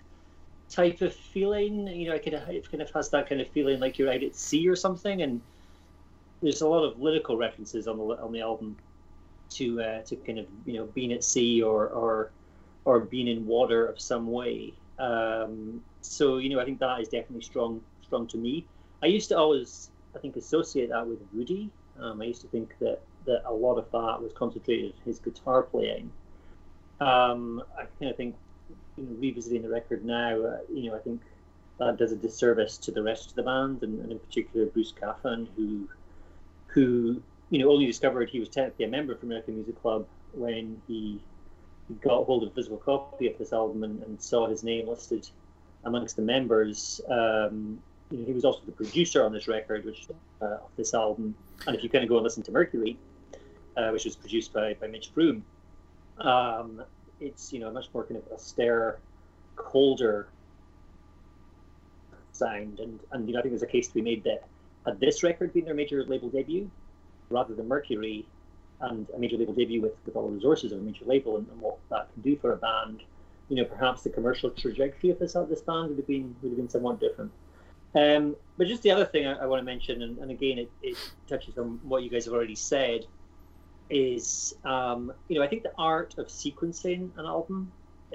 type 0.69 1.01
of 1.01 1.13
feeling. 1.13 1.87
You 1.87 2.09
know, 2.09 2.15
it 2.15 2.23
kind 2.23 2.35
of 2.35 2.49
it 2.49 2.69
kind 2.71 2.81
of 2.81 2.89
has 2.91 3.09
that 3.09 3.27
kind 3.27 3.41
of 3.41 3.47
feeling 3.49 3.79
like 3.79 3.97
you're 3.97 4.11
out 4.11 4.23
at 4.23 4.35
sea 4.35 4.67
or 4.67 4.75
something. 4.75 5.21
And 5.21 5.41
there's 6.41 6.61
a 6.61 6.67
lot 6.67 6.83
of 6.83 6.99
lyrical 6.99 7.37
references 7.37 7.87
on 7.87 7.97
the 7.97 8.03
on 8.03 8.31
the 8.31 8.41
album 8.41 8.77
to 9.49 9.81
uh, 9.81 10.01
to 10.03 10.15
kind 10.15 10.39
of 10.39 10.45
you 10.65 10.73
know 10.73 10.85
being 10.85 11.13
at 11.13 11.23
sea 11.23 11.61
or 11.61 11.87
or 11.87 12.31
or 12.85 13.01
being 13.01 13.27
in 13.27 13.45
water 13.45 13.85
of 13.85 13.99
some 13.99 14.31
way. 14.31 14.73
Um, 14.99 15.83
so 16.01 16.37
you 16.37 16.49
know, 16.49 16.59
I 16.59 16.65
think 16.65 16.79
that 16.79 17.01
is 17.01 17.09
definitely 17.09 17.41
strong 17.41 17.81
strong 18.01 18.27
to 18.27 18.37
me. 18.37 18.65
I 19.01 19.07
used 19.07 19.29
to 19.29 19.37
always 19.37 19.89
I 20.15 20.19
think 20.19 20.35
associate 20.35 20.89
that 20.89 21.05
with 21.05 21.19
Woody. 21.33 21.69
Um, 21.99 22.21
I 22.21 22.25
used 22.25 22.41
to 22.41 22.47
think 22.47 22.75
that 22.79 23.01
that 23.25 23.43
a 23.45 23.53
lot 23.53 23.77
of 23.77 23.91
that 23.91 24.21
was 24.21 24.31
concentrated 24.33 24.93
his 25.05 25.19
guitar 25.19 25.63
playing. 25.63 26.11
Um, 26.99 27.63
I 27.77 27.85
kind 27.99 28.09
of 28.09 28.17
think 28.17 28.35
you 28.95 29.03
know, 29.03 29.15
revisiting 29.19 29.61
the 29.61 29.69
record 29.69 30.03
now, 30.03 30.41
uh, 30.41 30.57
you 30.73 30.89
know, 30.89 30.95
I 30.95 30.99
think 30.99 31.21
that 31.79 31.97
does 31.97 32.11
a 32.11 32.15
disservice 32.15 32.77
to 32.79 32.91
the 32.91 33.03
rest 33.03 33.29
of 33.29 33.35
the 33.35 33.43
band, 33.43 33.83
and, 33.83 33.99
and 34.01 34.11
in 34.11 34.19
particular 34.19 34.65
Bruce 34.65 34.91
Caffin, 34.91 35.47
who 35.55 35.87
who 36.67 37.21
you 37.49 37.59
know 37.59 37.71
only 37.71 37.85
discovered 37.85 38.29
he 38.29 38.39
was 38.39 38.49
technically 38.49 38.85
a 38.85 38.89
member 38.89 39.13
of 39.13 39.23
American 39.23 39.55
Music 39.55 39.79
Club 39.81 40.05
when 40.33 40.81
he 40.87 41.21
got 42.01 42.25
hold 42.25 42.43
of 42.43 42.49
a 42.49 42.51
physical 42.53 42.77
copy 42.77 43.27
of 43.27 43.37
this 43.37 43.53
album 43.53 43.83
and, 43.83 44.01
and 44.03 44.21
saw 44.21 44.47
his 44.47 44.63
name 44.63 44.87
listed 44.87 45.29
amongst 45.85 46.15
the 46.15 46.21
members. 46.21 46.99
Um, 47.09 47.79
he 48.09 48.33
was 48.33 48.45
also 48.45 48.61
the 48.65 48.71
producer 48.71 49.23
on 49.23 49.33
this 49.33 49.47
record, 49.47 49.85
which 49.85 50.07
uh, 50.41 50.45
of 50.45 50.69
this 50.77 50.93
album. 50.93 51.35
And 51.65 51.75
if 51.75 51.83
you 51.83 51.89
kind 51.89 52.03
of 52.03 52.09
go 52.09 52.15
and 52.15 52.23
listen 52.23 52.43
to 52.43 52.51
Mercury, 52.51 52.97
uh, 53.75 53.89
which 53.89 54.05
was 54.05 54.15
produced 54.15 54.53
by 54.53 54.75
by 54.75 54.87
Mitch 54.87 55.13
Froom, 55.13 55.41
um, 56.19 56.81
it's 57.19 57.51
you 57.51 57.59
know 57.59 57.71
much 57.71 57.87
more 57.93 58.03
kind 58.03 58.17
of 58.17 58.31
austere, 58.31 58.99
colder 59.55 60.27
sound. 62.31 62.79
And 62.79 62.99
and 63.11 63.27
you 63.27 63.33
know 63.33 63.39
I 63.39 63.41
think 63.41 63.51
there's 63.53 63.63
a 63.63 63.67
case 63.67 63.87
to 63.89 63.93
be 63.93 64.01
made 64.01 64.23
that 64.23 64.43
had 64.85 64.99
this 64.99 65.23
record 65.23 65.53
been 65.53 65.65
their 65.65 65.73
major 65.73 66.03
label 66.05 66.29
debut, 66.29 66.69
rather 67.29 67.53
than 67.53 67.67
Mercury, 67.67 68.25
and 68.81 69.07
a 69.15 69.19
major 69.19 69.37
label 69.37 69.53
debut 69.53 69.81
with, 69.81 69.93
with 70.05 70.15
all 70.15 70.27
the 70.27 70.35
resources 70.35 70.71
of 70.71 70.79
a 70.79 70.81
major 70.81 71.05
label 71.05 71.37
and, 71.37 71.47
and 71.49 71.59
what 71.59 71.77
that 71.89 72.07
can 72.13 72.21
do 72.21 72.37
for 72.37 72.53
a 72.53 72.57
band, 72.57 73.01
you 73.49 73.55
know, 73.55 73.65
perhaps 73.65 74.03
the 74.03 74.09
commercial 74.09 74.49
trajectory 74.49 75.09
of 75.09 75.19
this 75.19 75.33
this 75.49 75.61
band 75.61 75.89
would 75.89 75.97
have 75.97 76.07
been 76.07 76.35
would 76.41 76.49
have 76.49 76.57
been 76.57 76.69
somewhat 76.69 76.99
different. 76.99 77.31
Um, 77.95 78.35
but 78.57 78.67
just 78.67 78.83
the 78.83 78.91
other 78.91 79.05
thing 79.05 79.25
I, 79.27 79.33
I 79.33 79.45
want 79.45 79.59
to 79.59 79.65
mention, 79.65 80.01
and, 80.01 80.17
and 80.19 80.31
again, 80.31 80.57
it, 80.59 80.71
it, 80.81 80.97
touches 81.27 81.57
on 81.57 81.79
what 81.83 82.03
you 82.03 82.09
guys 82.09 82.25
have 82.25 82.33
already 82.33 82.55
said, 82.55 83.05
is 83.89 84.55
um, 84.65 85.13
you 85.29 85.37
know 85.37 85.45
I 85.45 85.47
think 85.47 85.63
the 85.63 85.71
art 85.77 86.15
of 86.17 86.27
sequencing 86.27 87.09
an 87.17 87.25
album, 87.25 87.71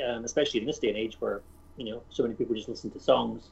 um, 0.07 0.25
especially 0.25 0.61
in 0.61 0.67
this 0.67 0.79
day 0.79 0.89
and 0.89 0.99
age 0.99 1.17
where 1.21 1.41
you 1.77 1.91
know 1.91 2.03
so 2.11 2.23
many 2.23 2.35
people 2.35 2.55
just 2.55 2.69
listen 2.69 2.91
to 2.91 3.01
songs, 3.01 3.49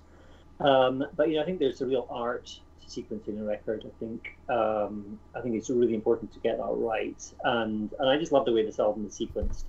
um, 0.60 1.06
but 1.16 1.28
you 1.28 1.36
know 1.36 1.42
I 1.42 1.44
think 1.46 1.58
there's 1.58 1.80
a 1.80 1.86
real 1.86 2.06
art 2.10 2.46
to 2.46 2.86
sequencing 2.86 3.40
a 3.40 3.44
record. 3.44 3.84
I 3.86 3.98
think 3.98 4.36
um, 4.48 5.18
I 5.34 5.40
think 5.40 5.54
it's 5.54 5.70
really 5.70 5.94
important 5.94 6.32
to 6.34 6.40
get 6.40 6.58
that 6.58 6.64
right, 6.64 7.32
and 7.44 7.92
and 7.98 8.08
I 8.08 8.18
just 8.18 8.32
love 8.32 8.44
the 8.44 8.52
way 8.52 8.64
this 8.64 8.78
album 8.78 9.06
is 9.06 9.18
sequenced. 9.18 9.64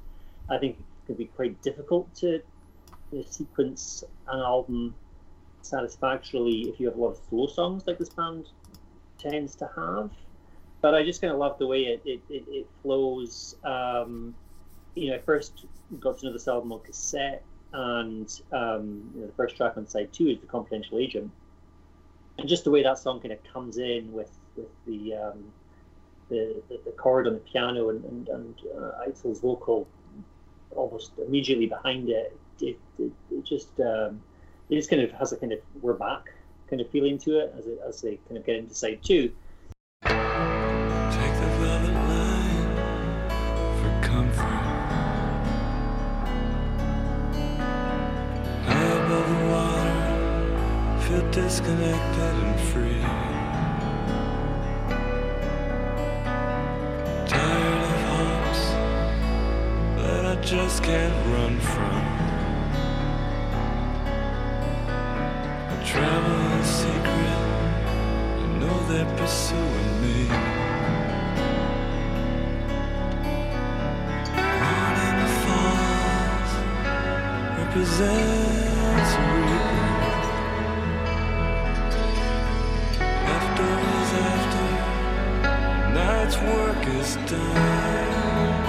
I 0.49 0.57
think 0.57 0.77
it 0.77 1.05
can 1.05 1.15
be 1.15 1.25
quite 1.25 1.61
difficult 1.61 2.13
to 2.15 2.41
you 3.11 3.19
know, 3.19 3.23
sequence 3.29 4.03
an 4.27 4.39
album 4.39 4.93
satisfactorily 5.61 6.61
if 6.69 6.79
you 6.79 6.87
have 6.87 6.97
a 6.97 7.01
lot 7.01 7.11
of 7.11 7.19
slow 7.29 7.47
songs 7.47 7.83
like 7.87 7.97
this 7.97 8.09
band 8.09 8.47
tends 9.17 9.55
to 9.55 9.69
have. 9.75 10.09
But 10.81 10.95
I 10.95 11.03
just 11.03 11.21
kind 11.21 11.31
of 11.31 11.39
love 11.39 11.57
the 11.59 11.67
way 11.67 11.83
it 11.83 12.01
it, 12.05 12.21
it, 12.29 12.43
it 12.47 12.67
flows. 12.81 13.55
Um, 13.63 14.35
you 14.95 15.09
know, 15.09 15.15
I 15.15 15.19
first 15.19 15.65
got 15.99 16.19
to 16.19 16.25
know 16.25 16.33
this 16.33 16.47
album 16.47 16.71
on 16.73 16.79
cassette, 16.81 17.43
and 17.73 18.27
um, 18.51 19.11
you 19.13 19.21
know, 19.21 19.27
the 19.27 19.33
first 19.33 19.55
track 19.55 19.77
on 19.77 19.87
side 19.87 20.11
two 20.11 20.27
is 20.29 20.39
the 20.39 20.47
Confidential 20.47 20.97
Agent, 20.97 21.31
and 22.37 22.49
just 22.49 22.63
the 22.63 22.71
way 22.71 22.83
that 22.83 22.97
song 22.97 23.19
kind 23.19 23.31
of 23.31 23.39
comes 23.43 23.77
in 23.77 24.11
with 24.11 24.31
with 24.55 24.69
the 24.87 25.13
um, 25.13 25.43
the, 26.29 26.61
the, 26.69 26.79
the 26.85 26.91
chord 26.91 27.27
on 27.27 27.33
the 27.33 27.39
piano 27.39 27.89
and 27.89 28.03
and, 28.05 28.27
and 28.29 28.55
uh, 28.75 29.05
Eitzel's 29.07 29.39
vocal 29.39 29.87
almost 30.75 31.11
immediately 31.25 31.65
behind 31.65 32.09
it, 32.09 32.37
it, 32.61 32.79
it, 32.99 33.11
it 33.29 33.43
just 33.43 33.79
um, 33.81 34.21
it 34.71 34.75
just 34.75 34.89
kind 34.89 35.01
of 35.01 35.11
has 35.11 35.33
a 35.33 35.37
kind 35.37 35.51
of 35.51 35.59
we're 35.81 35.93
back 35.93 36.31
kind 36.69 36.81
of 36.81 36.89
feeling 36.89 37.17
to 37.17 37.37
it 37.39 37.53
as 37.57 37.67
it, 37.67 37.79
as 37.85 38.01
they 38.01 38.17
kind 38.29 38.37
of 38.37 38.45
get 38.45 38.55
into 38.55 38.73
side 38.73 38.99
two. 39.03 39.33
Take 40.03 40.13
the 40.13 41.49
velvet 41.59 41.93
line 41.93 42.77
for 43.81 43.91
comfort. 44.07 44.61
High 48.65 48.91
above 49.03 49.27
the 49.29 49.39
water, 49.51 49.99
feel 51.01 51.25
disconnected 51.31 52.35
and 52.45 52.59
free. 52.71 53.01
Tired 57.27 57.83
of 57.83 57.97
hopes 58.07 58.63
that 60.01 60.25
I 60.25 60.41
just 60.41 60.81
can't 60.81 61.27
run 61.27 61.59
from. 61.59 62.10
They're 69.03 69.17
pursuing 69.17 70.01
me. 70.01 70.27
The 75.19 75.27
falls 75.43 76.51
represents 77.57 79.11
reaping. 79.33 79.91
Leftovers 83.27 84.11
after 84.29 84.67
night's 85.95 86.37
work 86.51 86.81
is 86.99 87.11
done. 87.31 88.59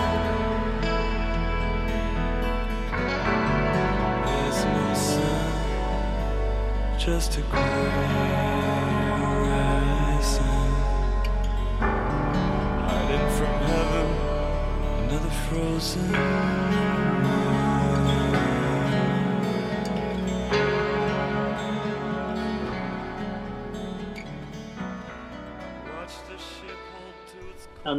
There's 4.27 4.61
no 4.65 4.87
sun 4.95 5.53
just 6.99 7.39
a 7.39 7.41
gray 7.43 9.02
And 15.83 15.99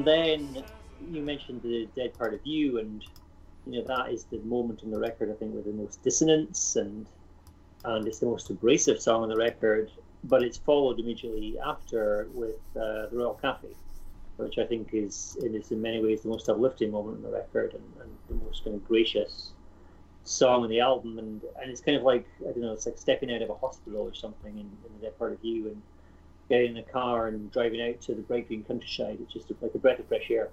then 0.06 0.64
you 1.12 1.22
mentioned 1.22 1.62
the 1.62 1.90
Dead 1.94 2.18
Part 2.18 2.34
of 2.34 2.40
You, 2.46 2.80
and 2.80 3.04
you 3.68 3.80
know 3.80 3.88
that 3.88 4.14
is 4.14 4.24
the 4.24 4.40
moment 4.40 4.80
on 4.84 4.92
the 4.92 5.00
record 5.00 5.30
I 5.30 5.34
think 5.34 5.54
with 5.54 5.66
the 5.66 5.74
most 5.74 6.02
dissonance 6.04 6.78
and 6.78 7.06
and 7.84 8.08
it's 8.08 8.20
the 8.20 8.28
most 8.28 8.50
abrasive 8.50 9.02
song 9.02 9.24
on 9.24 9.30
the 9.30 9.36
record. 9.36 9.92
But 10.24 10.42
it's 10.42 10.58
followed 10.58 11.02
immediately 11.02 11.60
after 11.60 12.30
with 12.34 12.62
uh, 12.78 13.08
the 13.08 13.18
Royal 13.18 13.34
Cafe, 13.34 13.68
which 14.38 14.58
I 14.58 14.66
think 14.66 14.90
is 14.94 15.38
is 15.42 15.72
in 15.72 15.82
many 15.82 16.02
ways 16.02 16.22
the 16.22 16.30
most 16.30 16.50
uplifting 16.50 16.92
moment 16.92 17.18
in 17.18 17.24
the 17.24 17.30
record 17.30 17.74
and, 17.74 17.84
and 18.02 18.12
the 18.30 18.46
most 18.46 18.64
kind 18.64 18.76
of 18.76 18.88
gracious 18.88 19.52
song 20.24 20.64
on 20.64 20.70
the 20.70 20.80
album. 20.80 21.20
And 21.20 21.42
and 21.62 21.70
it's 21.70 21.82
kind 21.82 21.98
of 21.98 22.04
like 22.04 22.26
I 22.42 22.52
don't 22.52 22.62
know, 22.62 22.74
it's 22.74 22.86
like 22.86 22.98
stepping 22.98 23.34
out 23.34 23.42
of 23.42 23.50
a 23.50 23.56
hospital 23.56 24.02
or 24.02 24.14
something 24.14 24.54
in, 24.54 24.60
in 24.60 25.00
the 25.00 25.06
Dead 25.06 25.18
Part 25.18 25.34
of 25.34 25.40
You 25.44 25.68
and 25.68 25.82
getting 26.50 26.70
in 26.70 26.74
the 26.76 26.92
car 26.92 27.28
and 27.28 27.52
driving 27.52 27.82
out 27.82 28.02
to 28.02 28.16
the 28.16 28.22
bright 28.22 28.48
green 28.48 28.64
countryside. 28.64 29.18
It's 29.22 29.34
just 29.34 29.52
like 29.62 29.74
a 29.74 29.78
breath 29.78 30.00
of 30.00 30.08
fresh 30.08 30.30
air. 30.30 30.50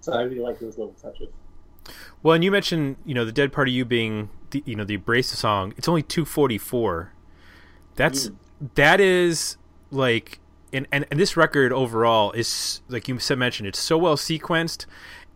So 0.00 0.12
I 0.12 0.22
really 0.22 0.40
like 0.40 0.58
those 0.58 0.78
little 0.78 0.94
touches. 0.94 1.28
Well, 2.22 2.34
and 2.34 2.44
you 2.44 2.50
mentioned 2.50 2.96
you 3.04 3.14
know 3.14 3.24
the 3.24 3.32
dead 3.32 3.52
part 3.52 3.68
of 3.68 3.74
you 3.74 3.84
being 3.84 4.30
the, 4.50 4.62
you 4.66 4.76
know 4.76 4.84
the 4.84 4.94
abrasive 4.94 5.38
song. 5.38 5.74
It's 5.76 5.88
only 5.88 6.02
two 6.02 6.24
forty 6.24 6.58
four. 6.58 7.12
That's 7.96 8.28
mm. 8.28 8.36
that 8.74 9.00
is 9.00 9.56
like 9.90 10.38
and, 10.72 10.86
and 10.90 11.06
and 11.10 11.20
this 11.20 11.36
record 11.36 11.72
overall 11.72 12.32
is 12.32 12.80
like 12.88 13.08
you 13.08 13.18
mentioned 13.36 13.68
it's 13.68 13.78
so 13.78 13.98
well 13.98 14.16
sequenced 14.16 14.86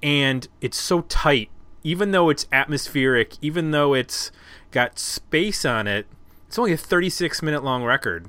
and 0.03 0.49
it's 0.61 0.79
so 0.79 1.03
tight. 1.03 1.51
Even 1.83 2.11
though 2.11 2.31
it's 2.31 2.47
atmospheric, 2.51 3.35
even 3.41 3.71
though 3.71 3.95
it's 3.95 4.33
got 4.73 4.99
space 4.99 5.65
on 5.65 5.87
it, 5.87 6.07
it's 6.49 6.59
only 6.59 6.73
a 6.73 6.77
thirty 6.77 7.11
six 7.11 7.43
minute 7.43 7.63
long 7.63 7.85
record. 7.85 8.29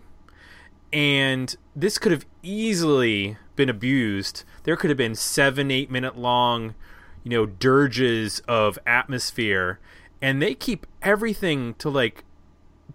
And 0.94 1.56
this 1.76 1.98
could 1.98 2.12
have 2.12 2.26
easily 2.44 3.38
been 3.56 3.70
abused, 3.70 4.44
there 4.64 4.78
could 4.78 4.90
have 4.90 4.98
been 4.98 5.16
seven, 5.16 5.70
eight 5.72 5.92
minute 5.92 6.18
long, 6.18 6.76
you 7.24 7.32
know, 7.32 7.46
dirges 7.46 8.40
of 8.48 8.80
atmosphere, 8.86 9.80
and 10.22 10.42
they 10.42 10.56
keep 10.56 10.88
everything 11.02 11.74
to 11.76 11.90
like 11.90 12.24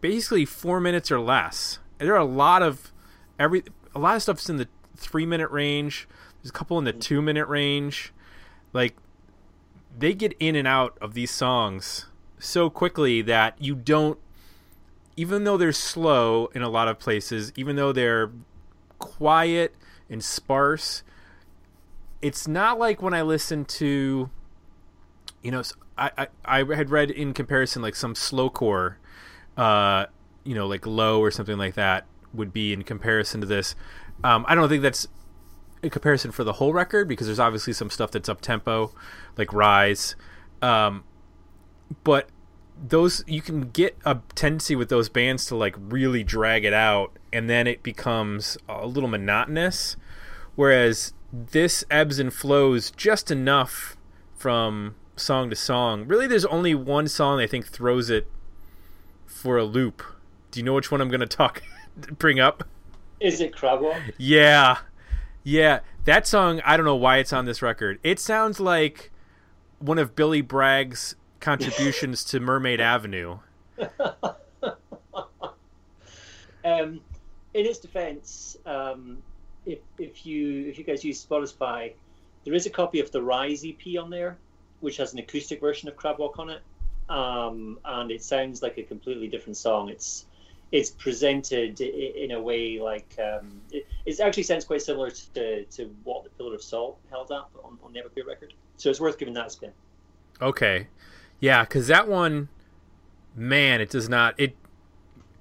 basically 0.00 0.44
four 0.44 0.80
minutes 0.80 1.10
or 1.10 1.20
less. 1.20 1.80
There 1.98 2.14
are 2.14 2.18
a 2.18 2.24
lot 2.24 2.62
of 2.62 2.92
every 3.38 3.64
a 3.94 3.98
lot 3.98 4.16
of 4.16 4.22
stuff's 4.22 4.48
in 4.48 4.56
the 4.56 4.68
three 4.96 5.26
minute 5.26 5.50
range. 5.50 6.08
There's 6.42 6.50
a 6.50 6.52
couple 6.52 6.78
in 6.78 6.84
the 6.84 6.92
two 6.92 7.22
minute 7.22 7.46
range. 7.48 8.12
Like 8.72 8.96
they 9.96 10.14
get 10.14 10.34
in 10.40 10.56
and 10.56 10.66
out 10.66 10.96
of 11.00 11.14
these 11.14 11.30
songs 11.30 12.06
so 12.38 12.70
quickly 12.70 13.22
that 13.22 13.60
you 13.60 13.74
don't 13.74 14.18
even 15.16 15.44
though 15.44 15.56
they're 15.56 15.72
slow 15.72 16.46
in 16.54 16.62
a 16.62 16.68
lot 16.68 16.88
of 16.88 16.98
places, 16.98 17.52
even 17.54 17.76
though 17.76 17.92
they're 17.92 18.30
quiet 18.98 19.74
and 20.08 20.24
sparse, 20.24 21.02
it's 22.22 22.48
not 22.48 22.78
like 22.78 23.02
when 23.02 23.12
I 23.12 23.20
listen 23.20 23.66
to, 23.66 24.30
you 25.42 25.50
know, 25.50 25.62
I 25.98 26.28
I 26.44 26.64
had 26.64 26.88
read 26.90 27.10
in 27.10 27.34
comparison 27.34 27.82
like 27.82 27.94
some 27.94 28.14
slowcore, 28.14 28.94
uh, 29.58 30.06
you 30.44 30.54
know, 30.54 30.66
like 30.66 30.86
low 30.86 31.20
or 31.20 31.30
something 31.30 31.58
like 31.58 31.74
that 31.74 32.06
would 32.32 32.52
be 32.52 32.72
in 32.72 32.82
comparison 32.82 33.40
to 33.40 33.46
this. 33.46 33.74
Um, 34.24 34.44
I 34.48 34.54
don't 34.54 34.68
think 34.68 34.82
that's 34.82 35.08
a 35.82 35.90
comparison 35.90 36.30
for 36.30 36.44
the 36.44 36.54
whole 36.54 36.72
record 36.72 37.08
because 37.08 37.26
there's 37.26 37.40
obviously 37.40 37.72
some 37.72 37.90
stuff 37.90 38.10
that's 38.10 38.28
up 38.28 38.40
tempo, 38.40 38.92
like 39.36 39.52
Rise. 39.52 40.14
Um, 40.60 41.04
but 42.04 42.28
those 42.80 43.22
you 43.26 43.40
can 43.40 43.70
get 43.70 43.96
a 44.04 44.18
tendency 44.34 44.74
with 44.74 44.88
those 44.88 45.08
bands 45.08 45.46
to 45.46 45.56
like 45.56 45.76
really 45.78 46.24
drag 46.24 46.64
it 46.64 46.72
out 46.72 47.18
and 47.32 47.48
then 47.48 47.66
it 47.66 47.82
becomes 47.82 48.58
a 48.68 48.86
little 48.86 49.08
monotonous 49.08 49.96
whereas 50.56 51.12
this 51.32 51.84
ebbs 51.90 52.18
and 52.18 52.32
flows 52.32 52.90
just 52.90 53.30
enough 53.30 53.96
from 54.34 54.94
song 55.16 55.50
to 55.50 55.56
song 55.56 56.06
really 56.08 56.26
there's 56.26 56.46
only 56.46 56.74
one 56.74 57.06
song 57.06 57.40
i 57.40 57.46
think 57.46 57.66
throws 57.66 58.10
it 58.10 58.26
for 59.26 59.56
a 59.56 59.64
loop 59.64 60.02
do 60.50 60.58
you 60.58 60.64
know 60.64 60.74
which 60.74 60.90
one 60.90 61.00
i'm 61.00 61.08
going 61.08 61.20
to 61.20 61.26
talk 61.26 61.62
bring 61.96 62.40
up. 62.40 62.64
Is 63.20 63.40
it 63.40 63.54
Crabwalk? 63.54 64.00
yeah. 64.18 64.78
Yeah. 65.44 65.80
That 66.04 66.26
song 66.26 66.60
i 66.64 66.76
don't 66.76 66.86
know 66.86 66.96
why 66.96 67.18
it's 67.18 67.32
on 67.32 67.44
this 67.44 67.62
record. 67.62 67.98
It 68.02 68.18
sounds 68.18 68.58
like 68.58 69.10
one 69.78 69.98
of 69.98 70.16
billy 70.16 70.40
bragg's 70.40 71.14
contributions 71.40 72.24
to 72.24 72.40
mermaid 72.40 72.80
avenue. 72.80 73.38
Um, 76.64 77.00
in 77.54 77.66
its 77.66 77.78
defense, 77.78 78.56
um, 78.66 79.18
if 79.66 79.80
if 79.98 80.24
you 80.24 80.66
if 80.68 80.78
you 80.78 80.84
guys 80.84 81.04
use 81.04 81.24
Spotify, 81.24 81.92
there 82.44 82.54
is 82.54 82.66
a 82.66 82.70
copy 82.70 83.00
of 83.00 83.10
the 83.10 83.22
Rise 83.22 83.64
EP 83.64 83.98
on 84.00 84.10
there, 84.10 84.38
which 84.80 84.96
has 84.98 85.12
an 85.12 85.18
acoustic 85.18 85.60
version 85.60 85.88
of 85.88 85.96
Crabwalk 85.96 86.38
on 86.38 86.50
it, 86.50 86.62
um, 87.08 87.78
and 87.84 88.10
it 88.10 88.22
sounds 88.22 88.62
like 88.62 88.78
a 88.78 88.82
completely 88.82 89.28
different 89.28 89.56
song. 89.56 89.88
It's 89.88 90.26
it's 90.72 90.90
presented 90.90 91.80
in 91.80 92.32
a 92.32 92.40
way 92.40 92.80
like 92.80 93.14
um, 93.18 93.60
it, 93.70 93.86
it 94.06 94.18
actually 94.20 94.42
sounds 94.42 94.64
quite 94.64 94.80
similar 94.80 95.10
to, 95.10 95.64
to 95.66 95.94
what 96.04 96.24
the 96.24 96.30
Pillar 96.30 96.54
of 96.54 96.62
Salt 96.62 96.98
held 97.10 97.30
up 97.30 97.50
on, 97.62 97.78
on 97.84 97.92
the 97.92 98.00
Everclear 98.00 98.26
record. 98.26 98.54
So 98.78 98.88
it's 98.88 99.00
worth 99.00 99.18
giving 99.18 99.34
that 99.34 99.46
a 99.46 99.50
spin. 99.50 99.72
Okay. 100.40 100.88
Yeah, 101.40 101.62
because 101.64 101.88
that 101.88 102.08
one, 102.08 102.48
man, 103.36 103.80
it 103.80 103.90
does 103.90 104.08
not. 104.08 104.34
It 104.38 104.56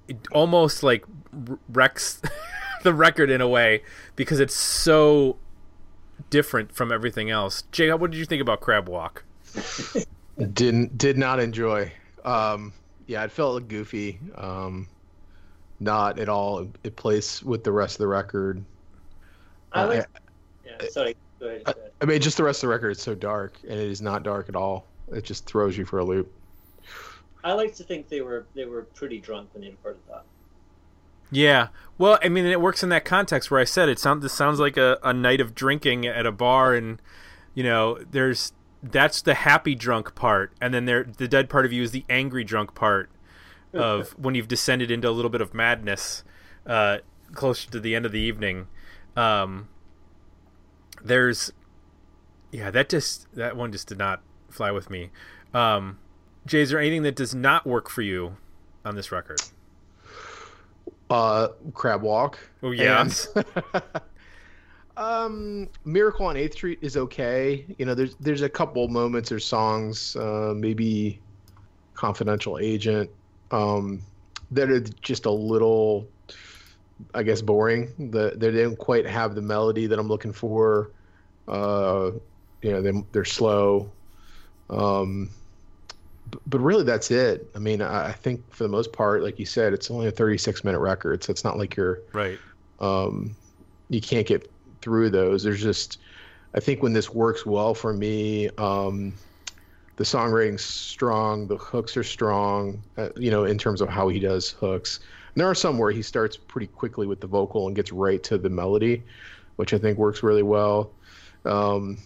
it 0.06 0.18
almost 0.32 0.82
like 0.82 1.04
wrecks 1.68 2.20
the 2.82 2.92
record 2.92 3.30
in 3.30 3.40
a 3.40 3.48
way 3.48 3.82
because 4.16 4.38
it's 4.38 4.54
so 4.54 5.38
different 6.28 6.74
from 6.74 6.92
everything 6.92 7.30
else. 7.30 7.62
Jay, 7.72 7.90
what 7.92 8.10
did 8.10 8.18
you 8.18 8.26
think 8.26 8.42
about 8.42 8.60
Crab 8.60 8.88
Walk? 8.88 9.24
Didn't 10.52 10.98
did 10.98 11.16
not 11.18 11.40
enjoy. 11.40 11.92
Um, 12.24 12.72
yeah, 13.06 13.24
it 13.24 13.30
felt 13.30 13.68
goofy. 13.68 14.18
Um, 14.34 14.88
not 15.82 16.18
at 16.18 16.28
all 16.28 16.68
in 16.84 16.90
place 16.92 17.42
with 17.42 17.64
the 17.64 17.72
rest 17.72 17.96
of 17.96 17.98
the 17.98 18.08
record. 18.08 18.64
I 19.72 19.82
Uh, 19.82 20.04
yeah, 20.64 20.88
sorry. 20.90 21.16
Go 21.40 21.46
ahead. 21.48 21.64
go 21.64 21.72
ahead. 21.72 21.90
I 22.00 22.04
mean, 22.04 22.20
just 22.20 22.36
the 22.36 22.44
rest 22.44 22.62
of 22.62 22.68
the 22.68 22.72
record 22.72 22.90
is 22.90 23.02
so 23.02 23.14
dark, 23.14 23.58
and 23.62 23.72
it 23.72 23.90
is 23.90 24.02
not 24.02 24.22
dark 24.22 24.48
at 24.48 24.56
all. 24.56 24.86
It 25.12 25.24
just 25.24 25.46
throws 25.46 25.76
you 25.76 25.84
for 25.84 25.98
a 25.98 26.04
loop. 26.04 26.32
I 27.44 27.52
like 27.52 27.74
to 27.76 27.84
think 27.84 28.08
they 28.08 28.20
were 28.20 28.46
they 28.54 28.64
were 28.64 28.82
pretty 28.82 29.18
drunk 29.18 29.50
when 29.52 29.62
they 29.62 29.70
recorded 29.70 30.02
that. 30.08 30.24
Yeah. 31.30 31.68
Well, 31.98 32.18
I 32.22 32.28
mean, 32.28 32.44
it 32.44 32.60
works 32.60 32.82
in 32.82 32.90
that 32.90 33.04
context 33.04 33.50
where 33.50 33.58
I 33.60 33.64
said 33.64 33.88
it 33.88 33.98
sounds. 33.98 34.22
This 34.22 34.32
sounds 34.32 34.60
like 34.60 34.76
a, 34.76 34.98
a 35.02 35.12
night 35.12 35.40
of 35.40 35.54
drinking 35.54 36.06
at 36.06 36.26
a 36.26 36.32
bar, 36.32 36.74
and 36.74 37.00
you 37.54 37.64
know, 37.64 37.98
there's 38.10 38.52
that's 38.82 39.22
the 39.22 39.34
happy 39.34 39.74
drunk 39.74 40.14
part, 40.14 40.52
and 40.60 40.72
then 40.74 40.84
there 40.84 41.04
the 41.04 41.26
dead 41.26 41.48
part 41.48 41.64
of 41.64 41.72
you 41.72 41.82
is 41.82 41.90
the 41.90 42.04
angry 42.08 42.44
drunk 42.44 42.74
part 42.74 43.10
of 43.74 44.10
when 44.18 44.34
you've 44.34 44.48
descended 44.48 44.90
into 44.90 45.08
a 45.08 45.12
little 45.12 45.30
bit 45.30 45.40
of 45.40 45.54
madness, 45.54 46.24
uh, 46.66 46.98
closer 47.32 47.70
to 47.70 47.80
the 47.80 47.94
end 47.94 48.06
of 48.06 48.12
the 48.12 48.20
evening. 48.20 48.68
Um, 49.16 49.68
there's, 51.02 51.52
yeah, 52.50 52.70
that 52.70 52.88
just 52.88 53.26
that 53.34 53.56
one 53.56 53.72
just 53.72 53.88
did 53.88 53.98
not 53.98 54.22
fly 54.50 54.70
with 54.70 54.90
me. 54.90 55.10
Um, 55.54 55.98
Jay, 56.46 56.60
is 56.60 56.70
there 56.70 56.78
anything 56.78 57.02
that 57.02 57.16
does 57.16 57.34
not 57.34 57.66
work 57.66 57.88
for 57.88 58.02
you 58.02 58.36
on 58.84 58.94
this 58.96 59.12
record? 59.12 59.40
Uh, 61.10 61.48
Crab 61.74 62.02
Walk. 62.02 62.38
Oh 62.62 62.70
yeah. 62.70 63.02
And- 63.02 63.44
um, 64.96 65.68
Miracle 65.84 66.26
on 66.26 66.36
Eighth 66.36 66.54
Street 66.54 66.78
is 66.82 66.96
okay. 66.96 67.66
You 67.78 67.86
know, 67.86 67.94
there's 67.94 68.16
there's 68.16 68.42
a 68.42 68.48
couple 68.48 68.86
moments 68.88 69.30
or 69.30 69.38
songs, 69.38 70.16
uh, 70.16 70.54
maybe 70.56 71.20
Confidential 71.94 72.58
Agent, 72.58 73.10
um, 73.52 74.00
that 74.50 74.70
are 74.70 74.80
just 74.80 75.26
a 75.26 75.30
little, 75.30 76.08
I 77.14 77.22
guess, 77.22 77.40
boring. 77.40 78.10
The 78.10 78.32
they 78.36 78.50
didn't 78.50 78.76
quite 78.76 79.06
have 79.06 79.34
the 79.34 79.42
melody 79.42 79.86
that 79.86 79.98
I'm 79.98 80.08
looking 80.08 80.32
for. 80.32 80.90
Uh, 81.46 82.12
you 82.62 82.70
know, 82.72 82.82
they, 82.82 82.92
they're 83.12 83.24
slow. 83.24 83.90
Um, 84.70 85.30
but 86.46 86.60
really, 86.60 86.84
that's 86.84 87.10
it. 87.10 87.50
I 87.54 87.58
mean, 87.58 87.82
I, 87.82 88.08
I 88.08 88.12
think 88.12 88.42
for 88.52 88.62
the 88.64 88.68
most 88.70 88.92
part, 88.92 89.22
like 89.22 89.38
you 89.38 89.44
said, 89.46 89.72
it's 89.72 89.90
only 89.90 90.06
a 90.06 90.10
36 90.10 90.64
minute 90.64 90.78
record, 90.78 91.22
so 91.22 91.30
it's 91.30 91.44
not 91.44 91.58
like 91.58 91.76
you're 91.76 92.00
right. 92.12 92.38
um, 92.80 93.36
you 93.90 94.00
can't 94.00 94.26
get 94.26 94.50
through 94.80 95.10
those. 95.10 95.42
There's 95.42 95.62
just, 95.62 95.98
I 96.54 96.60
think 96.60 96.82
when 96.82 96.92
this 96.94 97.10
works 97.10 97.44
well 97.44 97.74
for 97.74 97.92
me, 97.92 98.48
um, 98.56 99.12
the 99.96 100.04
songwriting's 100.04 100.64
strong, 100.64 101.46
the 101.46 101.56
hooks 101.56 101.96
are 101.96 102.04
strong, 102.04 102.82
uh, 102.96 103.10
you 103.16 103.30
know, 103.30 103.44
in 103.44 103.58
terms 103.58 103.80
of 103.80 103.88
how 103.88 104.08
he 104.08 104.18
does 104.18 104.50
hooks. 104.50 105.00
And 105.34 105.40
there 105.40 105.48
are 105.48 105.54
some 105.54 105.78
where 105.78 105.90
he 105.90 106.02
starts 106.02 106.36
pretty 106.36 106.66
quickly 106.66 107.06
with 107.06 107.20
the 107.20 107.26
vocal 107.26 107.66
and 107.66 107.76
gets 107.76 107.92
right 107.92 108.22
to 108.24 108.38
the 108.38 108.50
melody, 108.50 109.02
which 109.56 109.74
I 109.74 109.78
think 109.78 109.98
works 109.98 110.22
really 110.22 110.42
well. 110.42 110.90
Um, 111.44 111.98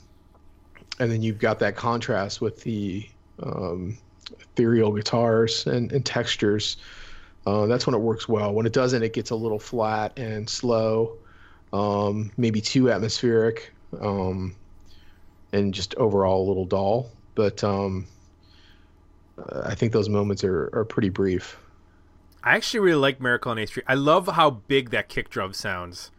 and 0.98 1.10
then 1.10 1.22
you've 1.22 1.38
got 1.38 1.58
that 1.60 1.76
contrast 1.76 2.40
with 2.40 2.62
the 2.62 3.08
um, 3.42 3.98
ethereal 4.40 4.92
guitars 4.92 5.66
and, 5.66 5.92
and 5.92 6.04
textures. 6.04 6.78
Uh, 7.46 7.66
that's 7.66 7.86
when 7.86 7.94
it 7.94 8.00
works 8.00 8.28
well. 8.28 8.52
When 8.52 8.66
it 8.66 8.72
doesn't, 8.72 9.02
it 9.02 9.12
gets 9.12 9.30
a 9.30 9.36
little 9.36 9.58
flat 9.58 10.18
and 10.18 10.48
slow, 10.48 11.16
um, 11.72 12.32
maybe 12.36 12.60
too 12.60 12.90
atmospheric, 12.90 13.72
um, 14.00 14.56
and 15.52 15.72
just 15.72 15.94
overall 15.96 16.44
a 16.44 16.48
little 16.48 16.64
dull. 16.64 17.10
But 17.36 17.62
um, 17.62 18.08
I 19.62 19.76
think 19.76 19.92
those 19.92 20.08
moments 20.08 20.42
are, 20.42 20.70
are 20.72 20.84
pretty 20.84 21.10
brief. 21.10 21.56
I 22.42 22.56
actually 22.56 22.80
really 22.80 23.00
like 23.00 23.20
Miracle 23.20 23.52
on 23.52 23.58
8th 23.58 23.68
Street. 23.68 23.86
I 23.86 23.94
love 23.94 24.26
how 24.26 24.50
big 24.50 24.90
that 24.90 25.08
kick 25.08 25.30
drum 25.30 25.52
sounds. 25.52 26.10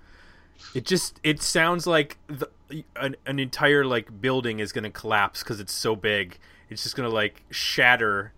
It 0.74 0.86
just 0.86 1.20
it 1.24 1.42
sounds 1.42 1.86
like 1.86 2.18
the, 2.28 2.50
an, 2.96 3.16
an 3.26 3.40
entire 3.40 3.86
like 3.86 4.22
building 4.22 4.60
is 4.60 4.72
going 4.72 4.84
to 4.84 4.90
collapse 4.90 5.44
because 5.44 5.60
it's 5.60 5.74
so 5.74 5.96
big. 5.96 6.38
It's 6.70 6.84
just 6.84 6.96
going 6.96 7.10
to 7.10 7.14
like 7.14 7.44
shatter. 7.50 8.34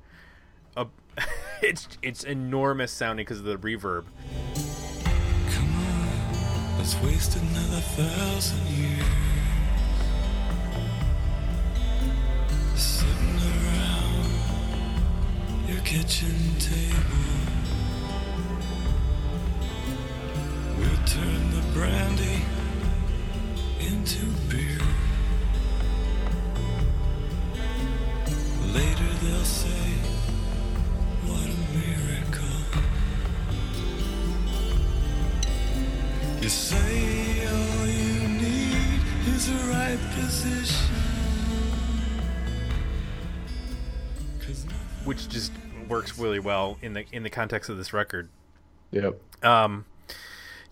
A, 0.76 0.88
it's 1.62 1.88
it's 2.02 2.24
enormous 2.24 2.92
sounding 2.92 3.26
because 3.26 3.40
of 3.40 3.46
the 3.46 3.58
reverb. 3.58 4.06
Come 5.50 5.76
on, 5.76 6.78
let's 6.78 6.96
waste 7.02 7.36
another 7.36 7.82
thousand 7.82 8.68
years 8.68 9.19
sitting 12.80 13.40
around 13.52 14.32
your 15.68 15.82
kitchen 15.82 16.36
table. 16.60 17.26
We'll 20.78 21.04
turn 21.06 21.52
the 21.52 21.62
brandy 21.74 22.42
into 23.82 24.26
beer. 24.50 24.80
Later 28.74 29.12
they'll 29.24 29.52
say, 29.62 29.86
What 31.28 31.50
a 31.50 31.60
miracle. 31.78 32.64
You 36.42 36.50
say 36.50 37.46
all 37.46 37.88
you 37.88 38.28
need 38.28 38.80
choose 39.40 39.48
the 39.48 39.72
right 39.72 40.00
position. 40.16 41.09
Which 45.10 45.28
just 45.28 45.52
works 45.88 46.20
really 46.20 46.40
well 46.40 46.78
in 46.84 46.94
the 46.94 47.04
in 47.12 47.24
the 47.24 47.32
context 47.32 47.68
of 47.68 47.78
this 47.78 47.94
record. 47.94 48.30
Yep. 48.92 49.20
Um, 49.44 49.86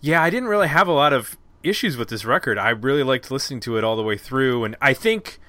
yeah, 0.00 0.22
I 0.22 0.30
didn't 0.30 0.48
really 0.48 0.68
have 0.68 0.86
a 0.86 0.92
lot 0.92 1.12
of 1.12 1.36
issues 1.64 1.96
with 1.96 2.08
this 2.08 2.24
record. 2.24 2.56
I 2.56 2.70
really 2.70 3.02
liked 3.02 3.32
listening 3.32 3.58
to 3.60 3.76
it 3.76 3.82
all 3.82 3.96
the 3.96 4.02
way 4.04 4.16
through, 4.16 4.62
and 4.62 4.76
I 4.80 4.94
think 4.94 5.40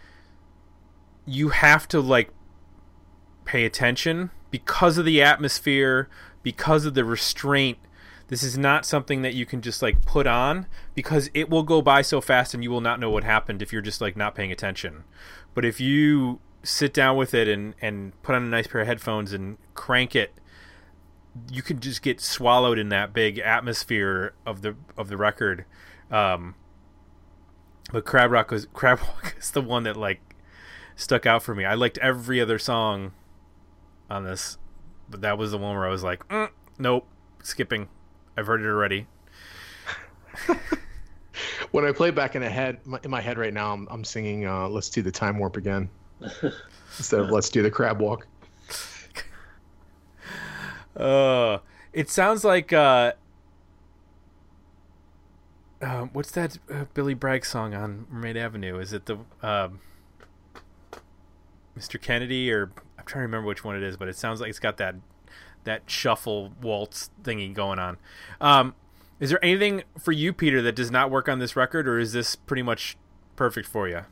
you 1.27 1.49
have 1.49 1.87
to 1.89 2.01
like 2.01 2.31
pay 3.45 3.63
attention 3.63 4.31
because 4.49 4.97
of 4.97 5.05
the 5.05 5.21
atmosphere, 5.21 6.09
because 6.41 6.85
of 6.85 6.95
the 6.95 7.05
restraint. 7.05 7.77
This 8.29 8.41
is 8.41 8.57
not 8.57 8.87
something 8.87 9.21
that 9.21 9.35
you 9.35 9.45
can 9.45 9.61
just 9.61 9.83
like 9.83 10.03
put 10.03 10.25
on 10.25 10.65
because 10.95 11.29
it 11.35 11.47
will 11.47 11.63
go 11.63 11.83
by 11.83 12.01
so 12.01 12.21
fast 12.21 12.55
and 12.55 12.63
you 12.63 12.71
will 12.71 12.81
not 12.81 12.99
know 12.99 13.11
what 13.11 13.23
happened 13.23 13.61
if 13.61 13.71
you're 13.71 13.83
just 13.83 14.01
like 14.01 14.17
not 14.17 14.33
paying 14.33 14.51
attention. 14.51 15.03
But 15.53 15.63
if 15.63 15.79
you 15.79 16.39
sit 16.63 16.93
down 16.93 17.15
with 17.17 17.33
it 17.33 17.47
and 17.47 17.73
and 17.81 18.21
put 18.21 18.35
on 18.35 18.43
a 18.43 18.47
nice 18.47 18.67
pair 18.67 18.81
of 18.81 18.87
headphones 18.87 19.33
and 19.33 19.57
crank 19.73 20.15
it 20.15 20.33
you 21.51 21.61
could 21.61 21.81
just 21.81 22.01
get 22.01 22.19
swallowed 22.19 22.79
in 22.79 22.89
that 22.89 23.13
big 23.13 23.39
atmosphere 23.39 24.33
of 24.45 24.61
the 24.61 24.75
of 24.97 25.09
the 25.09 25.17
record. 25.17 25.65
Um, 26.11 26.55
but 27.91 28.05
Crab 28.05 28.31
Rock 28.31 28.51
was 28.51 28.67
Crab 28.73 28.99
Walk 28.99 29.35
is 29.37 29.51
the 29.51 29.61
one 29.61 29.83
that 29.83 29.95
like 29.95 30.35
stuck 30.95 31.25
out 31.25 31.43
for 31.43 31.55
me. 31.55 31.65
I 31.65 31.75
liked 31.75 31.97
every 31.99 32.41
other 32.41 32.59
song 32.59 33.13
on 34.09 34.23
this, 34.23 34.57
but 35.09 35.21
that 35.21 35.37
was 35.37 35.51
the 35.51 35.57
one 35.57 35.75
where 35.75 35.87
I 35.87 35.91
was 35.91 36.03
like, 36.03 36.27
mm, 36.27 36.49
nope, 36.77 37.07
skipping. 37.43 37.87
I've 38.35 38.47
heard 38.47 38.61
it 38.61 38.67
already. 38.67 39.07
When 41.71 41.85
I 41.85 41.91
play 41.93 42.11
back 42.11 42.35
in 42.35 42.41
the 42.41 42.49
head 42.49 42.79
my, 42.85 42.99
in 43.03 43.11
my 43.11 43.21
head 43.21 43.37
right 43.37 43.53
now, 43.53 43.71
I'm, 43.71 43.87
I'm 43.91 44.03
singing 44.03 44.45
uh, 44.45 44.67
"Let's 44.67 44.89
Do 44.89 45.01
the 45.01 45.11
Time 45.11 45.37
Warp" 45.37 45.55
again 45.55 45.89
instead 46.97 47.19
of 47.19 47.29
"Let's 47.29 47.49
Do 47.49 47.61
the 47.61 47.71
Crab 47.71 47.99
Walk." 47.99 48.27
Uh, 50.95 51.59
it 51.93 52.09
sounds 52.09 52.43
like 52.43 52.73
uh, 52.73 53.13
uh 55.81 56.01
what's 56.11 56.31
that 56.31 56.57
uh, 56.69 56.85
Billy 56.93 57.13
Bragg 57.13 57.45
song 57.45 57.73
on 57.73 58.05
Mermaid 58.09 58.35
Avenue? 58.35 58.79
Is 58.79 58.91
it 58.91 59.05
the 59.05 59.17
um, 59.41 59.79
Mr. 61.77 62.01
Kennedy 62.01 62.51
or 62.51 62.71
I'm 62.97 63.05
trying 63.05 63.21
to 63.21 63.27
remember 63.27 63.47
which 63.47 63.63
one 63.63 63.75
it 63.75 63.83
is, 63.83 63.95
but 63.95 64.07
it 64.07 64.17
sounds 64.17 64.41
like 64.41 64.49
it's 64.49 64.59
got 64.59 64.77
that 64.77 64.95
that 65.63 65.83
shuffle 65.89 66.53
waltz 66.61 67.09
thingy 67.23 67.53
going 67.53 67.79
on. 67.79 67.97
Um, 68.41 68.75
is 69.19 69.29
there 69.29 69.43
anything 69.43 69.83
for 69.97 70.11
you, 70.11 70.33
Peter, 70.33 70.61
that 70.61 70.75
does 70.75 70.91
not 70.91 71.11
work 71.11 71.27
on 71.27 71.39
this 71.39 71.55
record, 71.55 71.87
or 71.87 71.99
is 71.99 72.13
this 72.13 72.35
pretty 72.35 72.61
much 72.61 72.97
perfect 73.35 73.67
for 73.67 73.87
you? 73.87 74.05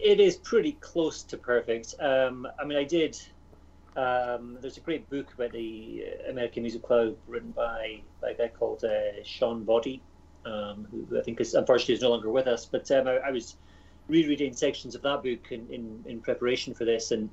It 0.00 0.20
is 0.20 0.36
pretty 0.36 0.72
close 0.72 1.22
to 1.24 1.36
perfect. 1.36 1.94
Um, 2.00 2.46
I 2.60 2.64
mean, 2.64 2.78
I 2.78 2.84
did. 2.84 3.16
Um, 3.96 4.58
there's 4.60 4.76
a 4.76 4.80
great 4.80 5.08
book 5.10 5.32
about 5.34 5.52
the 5.52 6.04
American 6.28 6.62
Music 6.62 6.82
Club 6.82 7.16
written 7.26 7.50
by, 7.50 8.00
by 8.20 8.30
a 8.30 8.34
guy 8.34 8.48
called 8.48 8.84
uh, 8.84 9.22
Sean 9.24 9.64
Body, 9.64 10.00
um, 10.44 10.86
who 10.90 11.18
I 11.18 11.22
think 11.22 11.40
is 11.40 11.54
unfortunately 11.54 11.94
is 11.94 12.02
no 12.02 12.10
longer 12.10 12.30
with 12.30 12.46
us. 12.46 12.64
But 12.66 12.90
um, 12.92 13.08
I, 13.08 13.16
I 13.16 13.30
was 13.30 13.56
rereading 14.08 14.52
sections 14.52 14.94
of 14.94 15.02
that 15.02 15.22
book 15.22 15.50
in, 15.50 15.66
in, 15.70 16.04
in 16.06 16.20
preparation 16.20 16.74
for 16.74 16.84
this, 16.84 17.10
and 17.10 17.28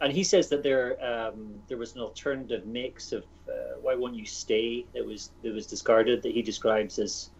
and 0.00 0.12
he 0.12 0.24
says 0.24 0.48
that 0.48 0.62
there 0.62 0.96
um, 1.04 1.62
there 1.68 1.78
was 1.78 1.94
an 1.94 2.00
alternative 2.00 2.66
mix 2.66 3.12
of 3.12 3.22
uh, 3.48 3.78
"Why 3.80 3.94
Won't 3.94 4.16
You 4.16 4.26
Stay" 4.26 4.86
that 4.94 5.06
was 5.06 5.30
that 5.42 5.52
was 5.52 5.66
discarded 5.66 6.22
that 6.22 6.32
he 6.32 6.42
describes 6.42 6.98
as 6.98 7.30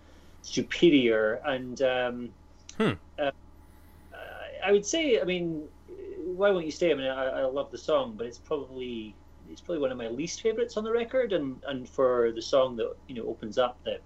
superior 0.42 1.40
and. 1.44 1.82
Um, 1.82 2.30
Hmm. 2.76 2.92
uh, 3.18 3.30
I 4.64 4.72
would 4.72 4.86
say, 4.86 5.20
I 5.20 5.24
mean, 5.24 5.68
why 6.24 6.50
won't 6.50 6.66
you 6.66 6.72
stay? 6.72 6.90
I 6.90 6.94
mean, 6.94 7.06
I, 7.06 7.24
I 7.24 7.44
love 7.44 7.70
the 7.70 7.78
song, 7.78 8.14
but 8.16 8.26
it's 8.26 8.38
probably 8.38 9.14
it's 9.50 9.60
probably 9.60 9.80
one 9.80 9.90
of 9.90 9.98
my 9.98 10.08
least 10.08 10.42
favorites 10.42 10.76
on 10.76 10.84
the 10.84 10.92
record. 10.92 11.32
And 11.32 11.62
and 11.66 11.88
for 11.88 12.32
the 12.32 12.42
song 12.42 12.76
that 12.76 12.94
you 13.08 13.14
know 13.14 13.28
opens 13.28 13.58
up 13.58 13.78
the 13.84 13.98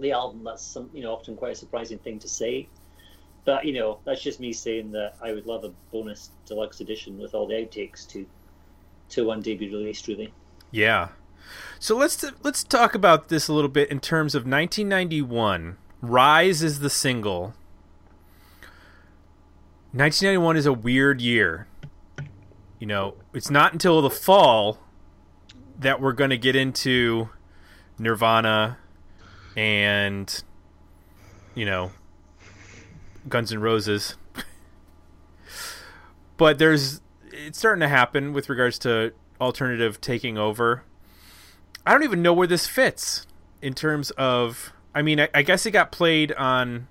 the 0.00 0.12
album, 0.12 0.44
that's 0.44 0.62
some 0.62 0.90
you 0.92 1.02
know 1.02 1.12
often 1.12 1.36
quite 1.36 1.52
a 1.52 1.56
surprising 1.56 1.98
thing 1.98 2.18
to 2.20 2.28
say. 2.28 2.68
But 3.44 3.64
you 3.64 3.74
know, 3.74 4.00
that's 4.04 4.22
just 4.22 4.40
me 4.40 4.52
saying 4.52 4.90
that 4.92 5.14
I 5.22 5.32
would 5.32 5.46
love 5.46 5.64
a 5.64 5.72
bonus 5.92 6.30
deluxe 6.46 6.80
edition 6.80 7.18
with 7.18 7.34
all 7.34 7.46
the 7.46 7.54
outtakes 7.54 8.06
to 8.08 8.26
to 9.10 9.24
one 9.24 9.40
day 9.40 9.54
be 9.54 9.68
released. 9.68 10.08
Really, 10.08 10.32
Yeah. 10.70 11.08
So 11.78 11.96
let's 11.96 12.24
let's 12.42 12.64
talk 12.64 12.94
about 12.94 13.28
this 13.28 13.46
a 13.46 13.52
little 13.52 13.70
bit 13.70 13.90
in 13.90 14.00
terms 14.00 14.34
of 14.34 14.42
1991. 14.42 15.76
Rise 16.02 16.62
is 16.62 16.80
the 16.80 16.90
single. 16.90 17.54
1991 19.96 20.58
is 20.58 20.66
a 20.66 20.74
weird 20.74 21.22
year. 21.22 21.66
You 22.78 22.86
know, 22.86 23.14
it's 23.32 23.48
not 23.48 23.72
until 23.72 24.02
the 24.02 24.10
fall 24.10 24.78
that 25.78 26.02
we're 26.02 26.12
going 26.12 26.28
to 26.28 26.36
get 26.36 26.54
into 26.54 27.30
Nirvana 27.98 28.76
and 29.56 30.44
you 31.54 31.64
know 31.64 31.92
Guns 33.26 33.54
N' 33.54 33.60
Roses. 33.60 34.16
but 36.36 36.58
there's 36.58 37.00
it's 37.32 37.58
starting 37.58 37.80
to 37.80 37.88
happen 37.88 38.34
with 38.34 38.50
regards 38.50 38.78
to 38.80 39.14
alternative 39.40 39.98
taking 40.02 40.36
over. 40.36 40.82
I 41.86 41.92
don't 41.92 42.04
even 42.04 42.20
know 42.20 42.34
where 42.34 42.46
this 42.46 42.66
fits 42.66 43.26
in 43.62 43.72
terms 43.72 44.10
of. 44.10 44.74
I 44.94 45.00
mean, 45.00 45.20
I, 45.20 45.30
I 45.32 45.40
guess 45.40 45.64
it 45.64 45.70
got 45.70 45.90
played 45.90 46.32
on 46.32 46.86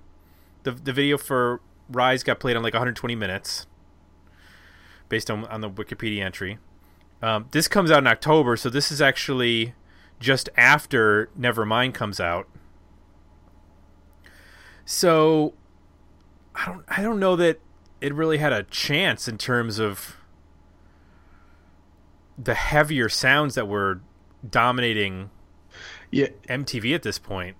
the 0.64 0.72
the 0.72 0.92
video 0.92 1.16
for 1.16 1.60
Rise 1.88 2.22
got 2.22 2.40
played 2.40 2.56
on 2.56 2.62
like 2.62 2.74
120 2.74 3.14
minutes, 3.14 3.66
based 5.08 5.30
on 5.30 5.44
on 5.46 5.60
the 5.60 5.70
Wikipedia 5.70 6.22
entry. 6.22 6.58
Um, 7.22 7.46
this 7.52 7.66
comes 7.68 7.90
out 7.90 7.98
in 7.98 8.06
October, 8.06 8.56
so 8.56 8.68
this 8.68 8.92
is 8.92 9.00
actually 9.00 9.74
just 10.20 10.48
after 10.56 11.30
Nevermind 11.38 11.94
comes 11.94 12.20
out. 12.20 12.48
So 14.84 15.54
I 16.54 16.66
don't 16.66 16.84
I 16.88 17.02
don't 17.02 17.18
know 17.18 17.36
that 17.36 17.60
it 18.00 18.14
really 18.14 18.38
had 18.38 18.52
a 18.52 18.62
chance 18.64 19.26
in 19.26 19.38
terms 19.38 19.78
of 19.78 20.16
the 22.38 22.54
heavier 22.54 23.08
sounds 23.08 23.54
that 23.54 23.66
were 23.66 24.00
dominating 24.48 25.30
Yeah, 26.10 26.28
MTV 26.48 26.94
at 26.94 27.02
this 27.02 27.18
point. 27.18 27.56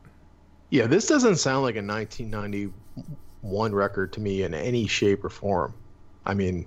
yeah. 0.70 0.86
This 0.86 1.06
doesn't 1.06 1.36
sound 1.36 1.62
like 1.62 1.76
a 1.76 1.82
1991 3.46 3.74
record 3.74 4.12
to 4.14 4.20
me 4.20 4.42
in 4.42 4.54
any 4.54 4.86
shape 4.86 5.24
or 5.24 5.28
form. 5.28 5.74
I 6.24 6.34
mean, 6.34 6.66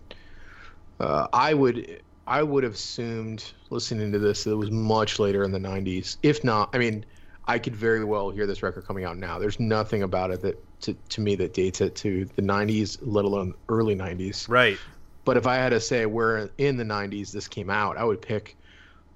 uh, 0.99 1.27
I 1.33 1.53
would 1.53 2.01
I 2.27 2.43
would 2.43 2.63
have 2.63 2.73
assumed 2.73 3.51
listening 3.69 4.11
to 4.11 4.19
this 4.19 4.43
that 4.43 4.51
it 4.51 4.55
was 4.55 4.71
much 4.71 5.19
later 5.19 5.43
in 5.43 5.51
the 5.51 5.59
90s. 5.59 6.17
If 6.21 6.43
not, 6.43 6.69
I 6.73 6.77
mean, 6.77 7.05
I 7.47 7.57
could 7.57 7.75
very 7.75 8.03
well 8.03 8.29
hear 8.29 8.45
this 8.45 8.61
record 8.61 8.85
coming 8.85 9.03
out 9.03 9.17
now. 9.17 9.39
There's 9.39 9.59
nothing 9.59 10.03
about 10.03 10.31
it 10.31 10.41
that 10.41 10.81
to, 10.81 10.93
to 10.93 11.21
me 11.21 11.35
that 11.35 11.53
dates 11.53 11.81
it 11.81 11.95
to 11.95 12.25
the 12.35 12.41
90s, 12.41 12.99
let 13.01 13.25
alone 13.25 13.53
early 13.67 13.95
90s. 13.95 14.47
Right. 14.47 14.77
But 15.25 15.37
if 15.37 15.47
I 15.47 15.55
had 15.55 15.69
to 15.69 15.79
say 15.79 16.05
where 16.05 16.49
in 16.57 16.77
the 16.77 16.83
90s 16.83 17.31
this 17.31 17.47
came 17.47 17.69
out, 17.69 17.97
I 17.97 18.03
would 18.03 18.21
pick 18.21 18.55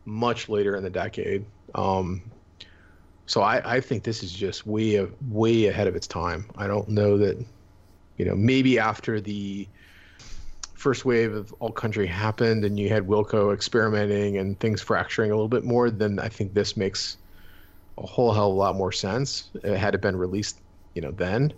much 0.06 0.50
later 0.50 0.76
in 0.76 0.84
the 0.84 0.90
decade. 0.90 1.46
Um, 1.76 2.24
so 3.26 3.42
I, 3.42 3.76
I 3.76 3.80
think 3.80 4.04
this 4.04 4.24
is 4.24 4.34
just 4.34 4.66
way 4.68 5.08
way 5.30 5.68
ahead 5.68 5.88
of 5.88 5.96
its 5.96 6.08
time. 6.08 6.46
I 6.58 6.68
don't 6.68 6.90
know 6.90 7.18
that, 7.20 7.44
you 8.18 8.26
know, 8.26 8.36
maybe 8.36 8.80
after 8.80 9.20
the 9.20 9.68
first 10.74 11.06
wave 11.06 11.34
of 11.34 11.56
alt 11.62 11.76
country 11.76 12.06
happened 12.06 12.66
and 12.66 12.78
you 12.78 12.90
had 12.90 13.08
Wilco 13.08 13.54
experimenting 13.54 14.38
and 14.38 14.60
things 14.60 14.82
fracturing 14.82 15.32
a 15.32 15.34
little 15.34 15.48
bit 15.48 15.64
more, 15.64 15.90
then 15.90 16.20
I 16.20 16.28
think 16.28 16.54
this 16.54 16.76
makes 16.76 17.18
a 17.98 18.06
whole 18.06 18.34
hell 18.34 18.50
of 18.50 18.56
a 18.56 18.58
lot 18.58 18.76
more 18.76 18.92
sense. 18.92 19.50
It 19.64 19.78
had 19.78 19.96
it 19.96 20.02
been 20.02 20.18
released, 20.18 20.60
you 20.94 21.02
know, 21.02 21.12
then. 21.12 21.54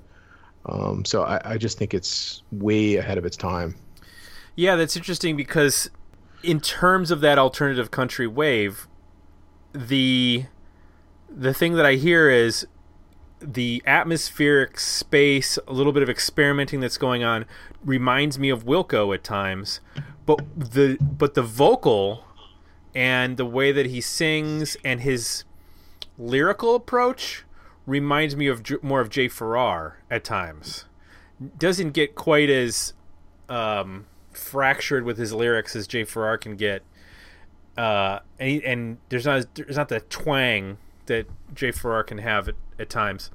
Um, 0.68 1.06
so 1.06 1.24
I, 1.24 1.54
I 1.54 1.58
just 1.58 1.78
think 1.78 1.94
it's 1.94 2.44
way 2.52 2.96
ahead 2.98 3.18
of 3.18 3.26
its 3.26 3.38
time. 3.38 3.76
Yeah, 4.56 4.76
that's 4.76 4.96
interesting 4.96 5.36
because 5.36 5.90
in 6.44 6.60
terms 6.60 7.12
of 7.12 7.22
that 7.22 7.38
alternative 7.38 7.92
country 7.92 8.28
wave, 8.28 8.88
the 9.74 10.46
the 11.30 11.54
thing 11.54 11.74
that 11.74 11.86
I 11.86 11.96
hear 11.96 12.30
is 12.30 12.66
the 13.40 13.84
atmospheric 13.86 14.80
space, 14.80 15.60
a 15.68 15.74
little 15.74 15.92
bit 15.92 16.04
of 16.04 16.10
experimenting 16.10 16.80
that's 16.80 16.98
going 16.98 17.24
on 17.24 17.46
reminds 17.84 18.40
me 18.40 18.50
of 18.50 18.66
Wilco 18.66 19.14
at 19.14 19.24
times. 19.24 19.80
But 20.26 20.40
the 20.58 20.98
but 21.00 21.36
the 21.36 21.44
vocal 21.44 22.26
and 22.96 23.38
the 23.38 23.46
way 23.46 23.72
that 23.72 23.88
he 23.88 24.02
sings 24.02 24.78
and 24.84 25.02
his 25.02 25.44
lyrical 26.18 26.76
approach 26.76 27.44
reminds 27.86 28.36
me 28.36 28.48
of 28.48 28.64
J- 28.64 28.78
more 28.82 29.02
of 29.02 29.10
Jay 29.10 29.28
Farrar 29.28 30.00
at 30.10 30.24
times. 30.24 30.86
Doesn't 31.58 31.92
get 31.92 32.16
quite 32.16 32.50
as 32.50 32.94
um, 33.50 34.08
fractured 34.32 35.04
with 35.04 35.18
his 35.18 35.34
lyrics 35.34 35.76
as 35.76 35.86
Jay 35.86 36.04
Farrar 36.04 36.38
can 36.38 36.56
get. 36.56 36.84
Uh, 37.78 38.20
and, 38.40 38.50
he, 38.50 38.66
and 38.66 38.98
there's 39.10 39.26
not 39.26 39.54
there's 39.56 39.76
not 39.76 39.90
the 39.90 40.00
twang 40.00 40.78
that 41.08 41.28
Jay 41.54 41.72
Farrar 41.72 42.04
can 42.04 42.20
have 42.20 42.48
at, 42.48 42.56
at 42.80 42.90
times. 42.90 43.32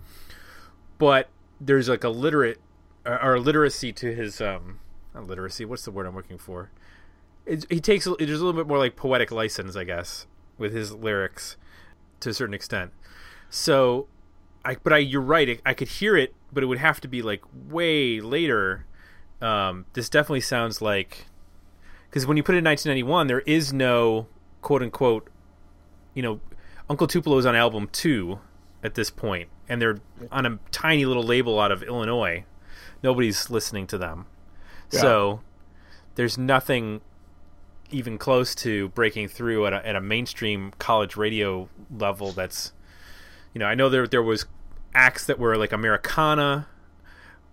But 0.99 1.29
there's 1.61 1.89
like 1.89 2.05
a 2.05 2.09
literate 2.09 2.61
or 3.07 3.39
literacy 3.39 3.93
to 3.93 4.15
his 4.15 4.41
um 4.41 4.81
literacy. 5.15 5.65
What's 5.65 5.85
the 5.85 5.91
word 5.91 6.07
I'm 6.07 6.15
looking 6.15 6.39
for? 6.39 6.71
It, 7.47 7.67
he 7.71 7.81
takes 7.81 8.05
there's 8.05 8.41
a 8.41 8.45
little 8.45 8.53
bit 8.53 8.67
more 8.67 8.79
like 8.79 8.97
poetic 8.97 9.31
license, 9.31 9.77
I 9.77 9.85
guess, 9.85 10.27
with 10.59 10.73
his 10.73 10.93
lyrics 10.93 11.57
to 12.21 12.31
a 12.31 12.35
certain 12.35 12.55
extent. 12.55 12.93
So, 13.49 14.07
I 14.65 14.77
but 14.83 14.93
I 14.93 14.99
you're 14.99 15.21
right. 15.21 15.49
I, 15.49 15.71
I 15.71 15.75
could 15.75 15.89
hear 15.89 16.17
it, 16.17 16.35
but 16.53 16.63
it 16.63 16.67
would 16.67 16.79
have 16.79 17.01
to 17.03 17.09
be 17.09 17.23
like 17.23 17.43
way 17.69 18.21
later. 18.21 18.87
Um, 19.41 19.87
this 19.95 20.09
definitely 20.09 20.43
sounds 20.43 20.83
like 20.83 21.27
because 22.09 22.27
when 22.27 22.37
you 22.37 22.43
put 22.43 22.55
it 22.55 22.59
in 22.59 22.65
1991, 22.65 23.27
there 23.27 23.41
is 23.41 23.73
no 23.73 24.27
quote 24.61 24.83
unquote, 24.83 25.29
you 26.15 26.23
know, 26.23 26.41
Uncle 26.89 27.07
Tupelo 27.07 27.39
is 27.39 27.47
on 27.47 27.57
album 27.57 27.89
two 27.91 28.41
at 28.83 28.95
this 28.95 29.11
point, 29.11 29.49
and 29.69 29.81
they're 29.81 29.99
on 30.33 30.47
a 30.47 30.59
tiny 30.71 31.05
little 31.05 31.23
label 31.23 31.61
out 31.61 31.71
of 31.73 31.83
Illinois. 31.83 32.45
Nobody's 33.03 33.51
listening 33.51 33.87
to 33.89 33.99
them, 33.99 34.27
Yeah. 34.93 35.01
so 35.01 35.41
there's 36.17 36.37
nothing 36.39 37.01
even 37.91 38.19
close 38.19 38.55
to 38.55 38.89
breaking 38.91 39.29
through 39.29 39.67
at 39.67 39.73
a, 39.73 39.87
at 39.87 39.97
a 39.97 40.01
mainstream 40.01 40.73
college 40.79 41.17
radio 41.17 41.69
level. 41.97 42.31
That's, 42.33 42.73
you 43.53 43.59
know, 43.59 43.67
I 43.67 43.75
know 43.75 43.89
there 43.89 44.07
there 44.07 44.23
was 44.23 44.47
acts 44.95 45.27
that 45.27 45.39
were 45.39 45.57
like 45.57 45.73
Americana, 45.73 46.69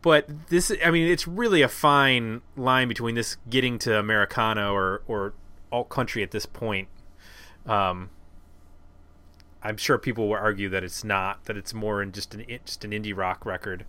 but 0.01 0.27
this 0.49 0.71
I 0.85 0.91
mean 0.91 1.07
it's 1.07 1.27
really 1.27 1.61
a 1.61 1.67
fine 1.67 2.41
line 2.55 2.87
between 2.87 3.15
this 3.15 3.37
getting 3.49 3.79
to 3.79 3.97
Americana 3.97 4.71
or 4.71 5.01
or 5.07 5.33
alt 5.71 5.89
country 5.89 6.21
at 6.23 6.31
this 6.31 6.45
point. 6.45 6.87
Um, 7.65 8.09
I'm 9.67 9.75
sure 9.77 9.97
people 9.97 10.29
will 10.29 10.35
argue 10.35 10.69
that 10.69 10.83
it's 10.83 11.03
not 11.03 11.43
that 11.45 11.57
it's 11.57 11.73
more 11.73 12.01
in 12.01 12.13
just 12.13 12.33
an 12.33 12.45
just 12.65 12.85
an 12.85 12.91
indie 12.91 13.15
rock 13.15 13.45
record. 13.45 13.85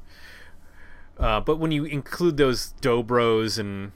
Uh, 1.17 1.41
but 1.41 1.59
when 1.59 1.71
you 1.71 1.85
include 1.85 2.37
those 2.37 2.75
Dobros 2.81 3.59
and 3.59 3.93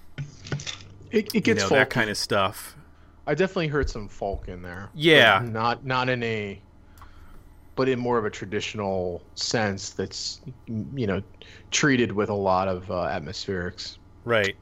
It, 1.11 1.27
it 1.27 1.35
you 1.35 1.41
gets 1.41 1.63
know 1.63 1.69
that 1.71 1.91
kind 1.91 2.09
of 2.09 2.17
stuff, 2.17 2.77
I 3.27 3.35
definitely 3.35 3.69
heard 3.69 3.91
some 3.91 4.09
folk 4.09 4.49
in 4.49 4.63
there. 4.63 4.91
Yeah. 4.95 5.43
not 5.45 5.85
not 5.85 6.09
in 6.09 6.23
a, 6.23 6.61
but 7.75 7.89
in 7.89 7.99
more 7.99 8.17
of 8.19 8.25
a 8.25 8.31
traditional 8.31 9.23
sense. 9.35 9.91
That's 9.91 10.41
you 10.67 11.07
know 11.07 11.21
treated 11.73 12.13
with 12.13 12.29
a 12.29 12.35
lot 12.35 12.69
of 12.69 12.91
uh, 12.91 13.07
atmospherics. 13.07 13.99
right? 14.25 14.57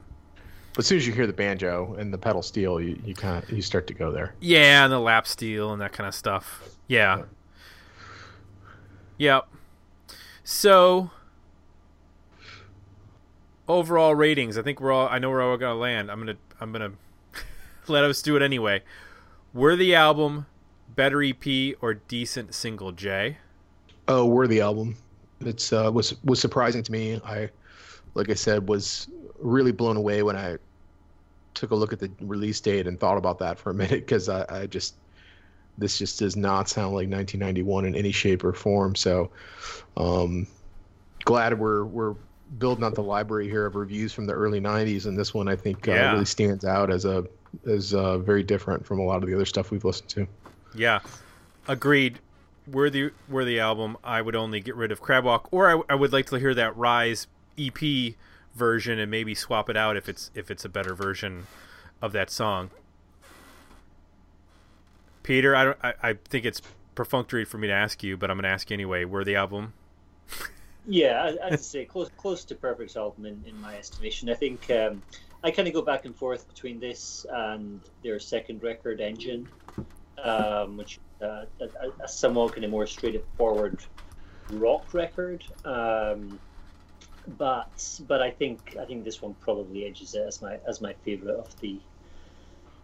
But 0.73 0.81
as 0.81 0.87
soon 0.87 0.99
as 0.99 1.07
you 1.07 1.13
hear 1.13 1.27
the 1.27 1.33
banjo 1.33 1.97
and 1.99 2.13
the 2.15 2.19
pedal 2.19 2.43
steel, 2.43 2.81
you, 2.81 2.99
you 3.05 3.15
kind 3.15 3.43
of 3.43 3.51
you 3.51 3.61
start 3.61 3.87
to 3.89 3.95
go 3.95 4.11
there. 4.11 4.35
Yeah, 4.41 4.85
and 4.85 4.93
the 4.93 5.01
lap 5.01 5.27
steel 5.27 5.73
and 5.73 5.83
that 5.83 5.93
kind 5.93 6.07
of 6.09 6.15
stuff. 6.15 6.63
Yeah. 6.91 7.23
Yep. 9.19 9.47
So 10.43 11.13
overall 13.69 14.17
ratings, 14.17 14.59
I 14.59 14.63
think 14.63 14.81
we're 14.81 14.91
all 14.91 15.09
I 15.09 15.21
know 15.21 15.31
we're 15.31 15.41
all 15.41 15.57
gonna 15.57 15.79
land. 15.79 16.11
I'm 16.11 16.19
gonna 16.19 16.37
I'm 16.61 16.73
gonna 16.73 16.91
let 17.87 18.03
us 18.03 18.23
do 18.23 18.35
it 18.35 18.43
anyway. 18.43 18.83
Worthy 19.55 19.95
album, 19.95 20.47
better 20.97 21.23
EP, 21.23 21.77
or 21.81 21.95
decent 21.95 22.57
single 22.57 22.91
J? 22.91 23.39
Oh, 24.09 24.27
worthy 24.27 24.61
album. 24.61 24.97
It's 25.43 25.73
uh, 25.73 25.93
was 25.95 26.17
was 26.25 26.41
surprising 26.41 26.83
to 26.83 26.91
me. 26.91 27.21
I, 27.25 27.51
like 28.15 28.31
I 28.31 28.35
said, 28.35 28.69
was 28.69 29.09
really 29.39 29.71
blown 29.71 29.97
away 29.97 30.25
when 30.25 30.35
I 30.35 30.57
took 31.55 31.71
a 31.71 31.77
look 31.77 31.93
at 31.93 32.01
the 32.01 32.11
release 32.21 32.59
date 32.61 32.89
and 32.89 32.99
thought 32.99 33.17
about 33.17 33.39
that 33.39 33.61
for 33.61 33.71
a 33.71 33.75
minute 33.75 34.01
because 34.01 34.29
I, 34.29 34.45
I 34.49 34.67
just 34.67 34.97
this 35.79 35.99
just 35.99 36.19
does 36.19 36.37
not 36.37 36.69
sound 36.69 36.89
like 36.89 37.09
1991 37.09 37.85
in 37.87 37.95
any 37.95 38.13
shape 38.13 38.45
or 38.45 38.53
form. 38.53 38.95
So, 38.95 39.31
um, 39.97 40.47
glad 41.25 41.59
we're 41.59 41.85
we're 41.85 42.15
building 42.59 42.85
up 42.85 42.95
the 42.95 43.03
library 43.03 43.49
here 43.49 43.65
of 43.67 43.77
reviews 43.77 44.13
from 44.13 44.27
the 44.27 44.33
early 44.33 44.61
90s, 44.61 45.07
and 45.07 45.17
this 45.17 45.33
one 45.33 45.49
I 45.49 45.57
think 45.57 45.87
uh, 45.89 45.93
Yeah. 45.93 46.13
really 46.13 46.25
stands 46.25 46.65
out 46.65 46.91
as 46.91 47.05
a 47.05 47.25
as 47.67 47.95
uh, 47.95 48.19
very 48.19 48.43
different 48.43 48.85
from 48.87 48.99
a 49.01 49.03
lot 49.03 49.23
of 49.23 49.29
the 49.29 49.35
other 49.35 49.45
stuff 49.45 49.71
we've 49.71 49.85
listened 49.85 50.09
to. 50.11 50.27
Yeah, 50.75 51.01
agreed. 51.69 52.19
Worthy, 52.67 53.11
worthy 53.29 53.59
album. 53.59 53.97
I 54.05 54.23
would 54.23 54.37
only 54.37 54.61
get 54.61 54.77
rid 54.77 54.93
of 54.93 55.01
Crabwalk, 55.01 55.49
or 55.51 55.69
I, 55.69 55.93
I 55.93 55.95
would 55.97 56.13
like 56.13 56.27
to 56.27 56.37
hear 56.37 56.55
that 56.55 56.77
Rise 56.77 57.27
EP 57.59 58.15
version 58.55 58.99
and 58.99 59.11
maybe 59.11 59.35
swap 59.35 59.69
it 59.71 59.77
out 59.77 59.97
if 59.97 60.09
it's 60.09 60.31
if 60.35 60.51
it's 60.51 60.65
a 60.65 60.69
better 60.69 60.95
version 60.95 61.47
of 62.01 62.13
that 62.13 62.31
song. 62.31 62.71
Peter, 65.23 65.55
I 65.55 65.65
don't. 65.65 65.79
I, 65.83 65.95
I 66.03 66.13
think 66.29 66.45
it's 66.45 66.61
perfunctory 66.95 67.45
for 67.45 67.59
me 67.59 67.69
to 67.69 67.73
ask 67.73 68.03
you, 68.03 68.17
but 68.17 68.31
I'm 68.31 68.37
going 68.37 68.45
to 68.45 68.49
ask 68.51 68.71
you 68.71 68.75
anyway. 68.75 69.05
the 69.25 69.37
album. 69.37 69.73
Yeah, 70.87 71.23
I- 71.43 71.47
I'd 71.49 71.61
say 71.61 71.85
close 71.85 72.11
close 72.17 72.45
to 72.45 72.55
perfect 72.55 72.97
album 72.97 73.27
in, 73.27 73.43
in 73.47 73.61
my 73.61 73.77
estimation. 73.77 74.31
I 74.31 74.35
think 74.35 74.71
um, 74.71 75.03
I 75.45 75.51
kind 75.51 75.69
of 75.69 75.75
go 75.75 75.83
back 75.83 76.05
and 76.05 76.17
forth 76.17 76.49
between 76.49 76.81
this 76.81 77.27
and 77.31 77.81
their 78.03 78.19
second 78.19 78.63
record, 78.63 79.01
Engine, 79.01 79.47
um, 80.23 80.77
which 80.77 80.99
uh, 81.23 81.45
a, 81.61 81.65
a- 81.65 82.05
a 82.05 82.09
somewhat 82.09 82.53
kind 82.55 82.65
of 82.65 82.71
more 82.71 82.87
straightforward 82.87 83.79
rock 84.53 84.93
record. 84.95 85.45
Um, 85.65 86.41
but 87.39 88.01
but 88.09 88.23
I 88.23 88.31
think 88.31 88.77
I 88.81 88.87
think 88.87 89.05
this 89.05 89.21
one 89.21 89.35
probably 89.35 89.85
edges 89.85 90.15
it 90.15 90.27
as 90.27 90.41
my 90.41 90.59
as 90.67 90.81
my 90.81 90.95
favorite 91.05 91.37
of 91.37 91.55
the 91.61 91.79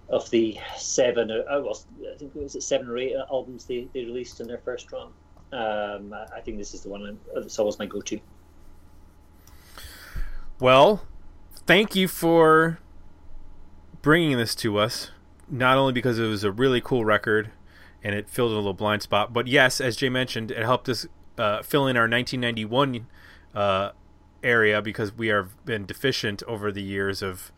of 0.09 0.29
the 0.31 0.59
seven. 0.77 1.31
Uh, 1.31 1.43
well, 1.49 1.79
I 2.13 2.17
think 2.17 2.35
it 2.35 2.43
was 2.43 2.65
seven 2.65 2.89
or 2.89 2.99
eight 2.99 3.15
albums 3.31 3.65
they, 3.65 3.89
they 3.93 4.05
released 4.05 4.41
in 4.41 4.47
their 4.47 4.59
first 4.59 4.91
run. 4.93 5.09
Um, 5.53 6.13
I 6.13 6.41
think 6.41 6.59
this 6.59 6.75
is 6.75 6.83
the 6.83 6.89
one 6.89 7.19
that's 7.35 7.59
always 7.59 7.79
my 7.79 7.87
go-to. 7.87 8.21
Well, 10.59 11.07
thank 11.67 11.95
you 11.95 12.09
for 12.09 12.79
bringing 14.03 14.37
this 14.37 14.55
to 14.57 14.79
us. 14.79 15.11
Not 15.49 15.79
only 15.79 15.93
because 15.93 16.19
it 16.19 16.27
was 16.27 16.43
a 16.45 16.51
really 16.51 16.81
cool 16.81 17.05
record 17.05 17.53
and 18.03 18.15
it 18.15 18.29
filled 18.29 18.53
a 18.53 18.55
little 18.57 18.75
blind 18.75 19.03
spot, 19.03 19.33
but 19.33 19.47
yes, 19.47 19.81
as 19.81 19.97
Jay 19.97 20.09
mentioned, 20.09 20.51
it 20.51 20.63
helped 20.63 20.89
us 20.89 21.07
uh, 21.39 21.63
fill 21.63 21.87
in 21.87 21.97
our 21.97 22.09
1991 22.09 23.07
uh, 23.55 23.91
area 24.43 24.83
because 24.83 25.13
we 25.13 25.29
have 25.29 25.65
been 25.65 25.87
deficient 25.87 26.43
over 26.45 26.73
the 26.73 26.83
years 26.83 27.23
of 27.23 27.53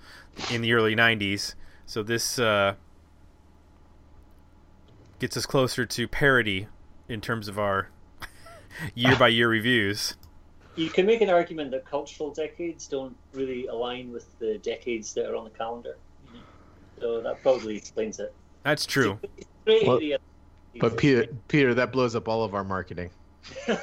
in 0.50 0.60
the 0.62 0.72
early 0.72 0.94
90s. 0.94 1.54
So 1.88 2.02
this 2.02 2.38
uh, 2.38 2.74
gets 5.18 5.38
us 5.38 5.46
closer 5.46 5.86
to 5.86 6.06
parity 6.06 6.68
in 7.08 7.22
terms 7.22 7.48
of 7.48 7.58
our 7.58 7.88
year 8.94 9.16
by 9.16 9.28
year 9.28 9.48
reviews. 9.48 10.14
You 10.76 10.90
can 10.90 11.06
make 11.06 11.22
an 11.22 11.30
argument 11.30 11.70
that 11.70 11.86
cultural 11.86 12.30
decades 12.30 12.86
don't 12.88 13.16
really 13.32 13.68
align 13.68 14.12
with 14.12 14.38
the 14.38 14.58
decades 14.58 15.14
that 15.14 15.30
are 15.30 15.34
on 15.34 15.44
the 15.44 15.50
calendar. 15.50 15.96
So 17.00 17.22
that 17.22 17.40
probably 17.40 17.78
explains 17.78 18.20
it. 18.20 18.34
That's 18.64 18.84
true. 18.84 19.18
It's 19.38 19.46
a 19.46 19.64
great 19.64 19.86
Well. 19.86 20.18
But 20.78 20.98
Peter, 20.98 21.24
Peter, 21.48 21.72
that 21.72 21.90
blows 21.90 22.14
up 22.14 22.28
all 22.28 22.44
of 22.44 22.54
our 22.54 22.64
marketing. 22.64 23.10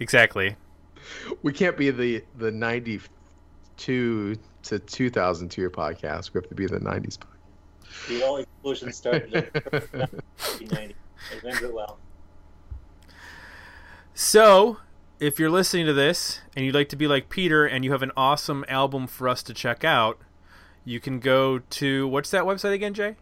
Exactly. 0.00 0.54
we 1.42 1.52
can't 1.52 1.76
be 1.76 1.90
the 1.90 2.22
the 2.36 2.52
92 3.78 4.36
to 4.64 4.78
2000 4.78 5.48
to 5.48 5.60
your 5.60 5.70
podcast. 5.70 6.32
We 6.34 6.38
have 6.38 6.48
to 6.48 6.54
be 6.54 6.66
the 6.66 6.78
90s. 6.78 7.18
podcast. 7.18 8.08
The 8.08 8.22
all 8.22 8.36
explosion 8.38 8.92
started 8.92 9.34
in 9.34 9.42
1990. 9.52 10.94
I 10.94 11.36
remember 11.42 11.66
it 11.66 11.74
well. 11.74 11.98
So, 14.14 14.78
if 15.20 15.38
you're 15.38 15.50
listening 15.50 15.86
to 15.86 15.92
this 15.92 16.40
and 16.56 16.64
you'd 16.64 16.74
like 16.74 16.88
to 16.90 16.96
be 16.96 17.06
like 17.06 17.28
Peter 17.28 17.64
and 17.64 17.84
you 17.84 17.92
have 17.92 18.02
an 18.02 18.12
awesome 18.16 18.64
album 18.68 19.06
for 19.06 19.28
us 19.28 19.42
to 19.44 19.54
check 19.54 19.84
out, 19.84 20.18
you 20.84 21.00
can 21.00 21.20
go 21.20 21.58
to 21.58 22.08
what's 22.08 22.30
that 22.30 22.44
website 22.44 22.72
again, 22.72 22.94
Jay? 22.94 23.16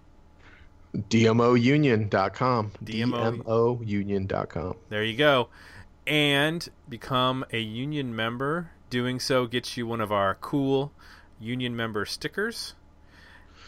DMOunion.com. 0.94 2.72
DMO. 2.82 3.42
DMOunion.com. 3.44 4.76
There 4.88 5.04
you 5.04 5.16
go. 5.16 5.48
And 6.06 6.66
become 6.88 7.44
a 7.52 7.58
union 7.58 8.14
member. 8.14 8.70
Doing 8.96 9.20
so 9.20 9.46
gets 9.46 9.76
you 9.76 9.86
one 9.86 10.00
of 10.00 10.10
our 10.10 10.36
cool 10.36 10.90
union 11.38 11.76
member 11.76 12.06
stickers. 12.06 12.72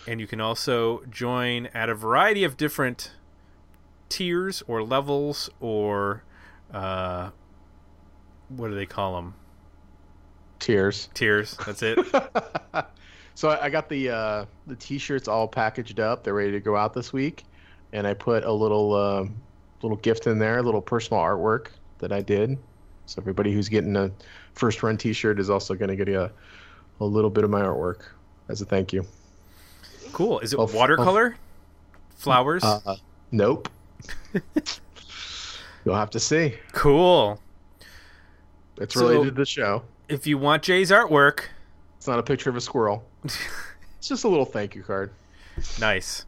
And 0.06 0.22
you 0.22 0.26
can 0.26 0.40
also 0.40 1.02
join 1.10 1.66
at 1.74 1.90
a 1.90 1.94
variety 1.94 2.44
of 2.44 2.56
different 2.56 3.12
tiers 4.08 4.62
or 4.66 4.82
levels 4.82 5.50
or 5.60 6.24
uh, 6.72 7.28
what 8.48 8.68
do 8.68 8.74
they 8.74 8.86
call 8.86 9.16
them? 9.16 9.34
Tears. 10.60 11.10
Tiers. 11.12 11.58
That's 11.66 11.82
it. 11.82 11.98
so 13.34 13.50
I, 13.50 13.68
got 13.68 13.90
the 13.90 14.08
uh, 14.08 14.44
the 14.66 14.76
t-shirts 14.76 15.28
all 15.28 15.46
packaged 15.46 16.00
up. 16.00 16.24
They're 16.24 16.32
ready 16.32 16.52
to 16.52 16.60
go 16.60 16.74
out 16.74 16.94
this 16.94 17.12
week, 17.12 17.44
and 17.92 18.06
I 18.06 18.14
put 18.14 18.44
a 18.44 18.52
little 18.52 18.94
um 18.94 19.36
little 19.82 19.98
gift 19.98 20.26
in 20.26 20.38
there, 20.38 20.56
a 20.56 20.62
little 20.62 20.80
personal 20.80 21.22
artwork 21.22 21.66
that 21.98 22.12
I 22.12 22.22
did. 22.22 22.56
So 23.04 23.20
everybody 23.20 23.52
who's 23.52 23.68
getting 23.68 23.94
a 23.94 24.10
first 24.59 24.82
run 24.82 24.96
t-shirt 24.96 25.38
is 25.38 25.48
also 25.50 25.74
going 25.74 25.88
to 25.88 25.96
get 25.96 26.09
a 26.09 26.30
a 27.00 27.04
little 27.04 27.30
bit 27.30 27.44
of 27.44 27.50
my 27.50 27.61
artwork 27.62 28.00
as 28.48 28.61
a 28.61 28.64
thank 28.64 28.92
you. 28.92 29.06
Cool. 30.12 30.40
Is 30.40 30.52
it 30.52 30.59
watercolor? 30.59 31.36
Flowers? 32.16 32.64
Uh, 32.64 32.96
nope. 33.30 33.68
You'll 35.84 35.94
have 35.94 36.11
to 36.11 36.20
see. 36.20 36.54
cool. 36.72 37.40
It's 38.78 38.94
So- 38.94 39.09
related 39.09 39.34
to 39.36 39.40
the 39.42 39.46
show. 39.46 39.82
If 40.09 40.26
you 40.26 40.38
want 40.38 40.62
Jay's 40.62 40.90
artwork, 40.90 41.40
It's 41.98 42.06
not 42.06 42.18
a 42.18 42.22
picture 42.22 42.48
of 42.50 42.56
a 42.56 42.61
squirrel. 42.61 43.04
it's 43.24 44.09
just 44.09 44.24
a 44.24 44.28
little 44.28 44.44
thank 44.46 44.74
you 44.74 44.82
card. 44.82 45.11
nice. 45.80 46.24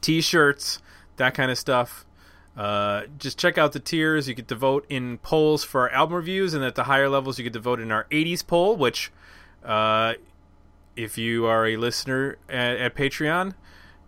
T-shirts, 0.00 0.80
that 1.16 1.34
kind 1.34 1.50
of 1.50 1.58
stuff. 1.58 2.04
Uh, 2.56 3.02
just 3.18 3.38
check 3.38 3.56
out 3.56 3.72
the 3.72 3.80
tiers. 3.80 4.28
You 4.28 4.34
get 4.34 4.48
to 4.48 4.54
vote 4.54 4.84
in 4.88 5.18
polls 5.18 5.64
for 5.64 5.82
our 5.82 5.90
album 5.90 6.16
reviews, 6.16 6.52
and 6.54 6.62
at 6.64 6.74
the 6.74 6.84
higher 6.84 7.08
levels, 7.08 7.38
you 7.38 7.44
get 7.44 7.54
to 7.54 7.60
vote 7.60 7.80
in 7.80 7.90
our 7.90 8.04
'80s 8.10 8.46
poll. 8.46 8.76
Which, 8.76 9.10
uh, 9.64 10.14
if 10.96 11.16
you 11.16 11.46
are 11.46 11.66
a 11.66 11.76
listener 11.76 12.36
at, 12.48 12.76
at 12.76 12.94
Patreon, 12.94 13.54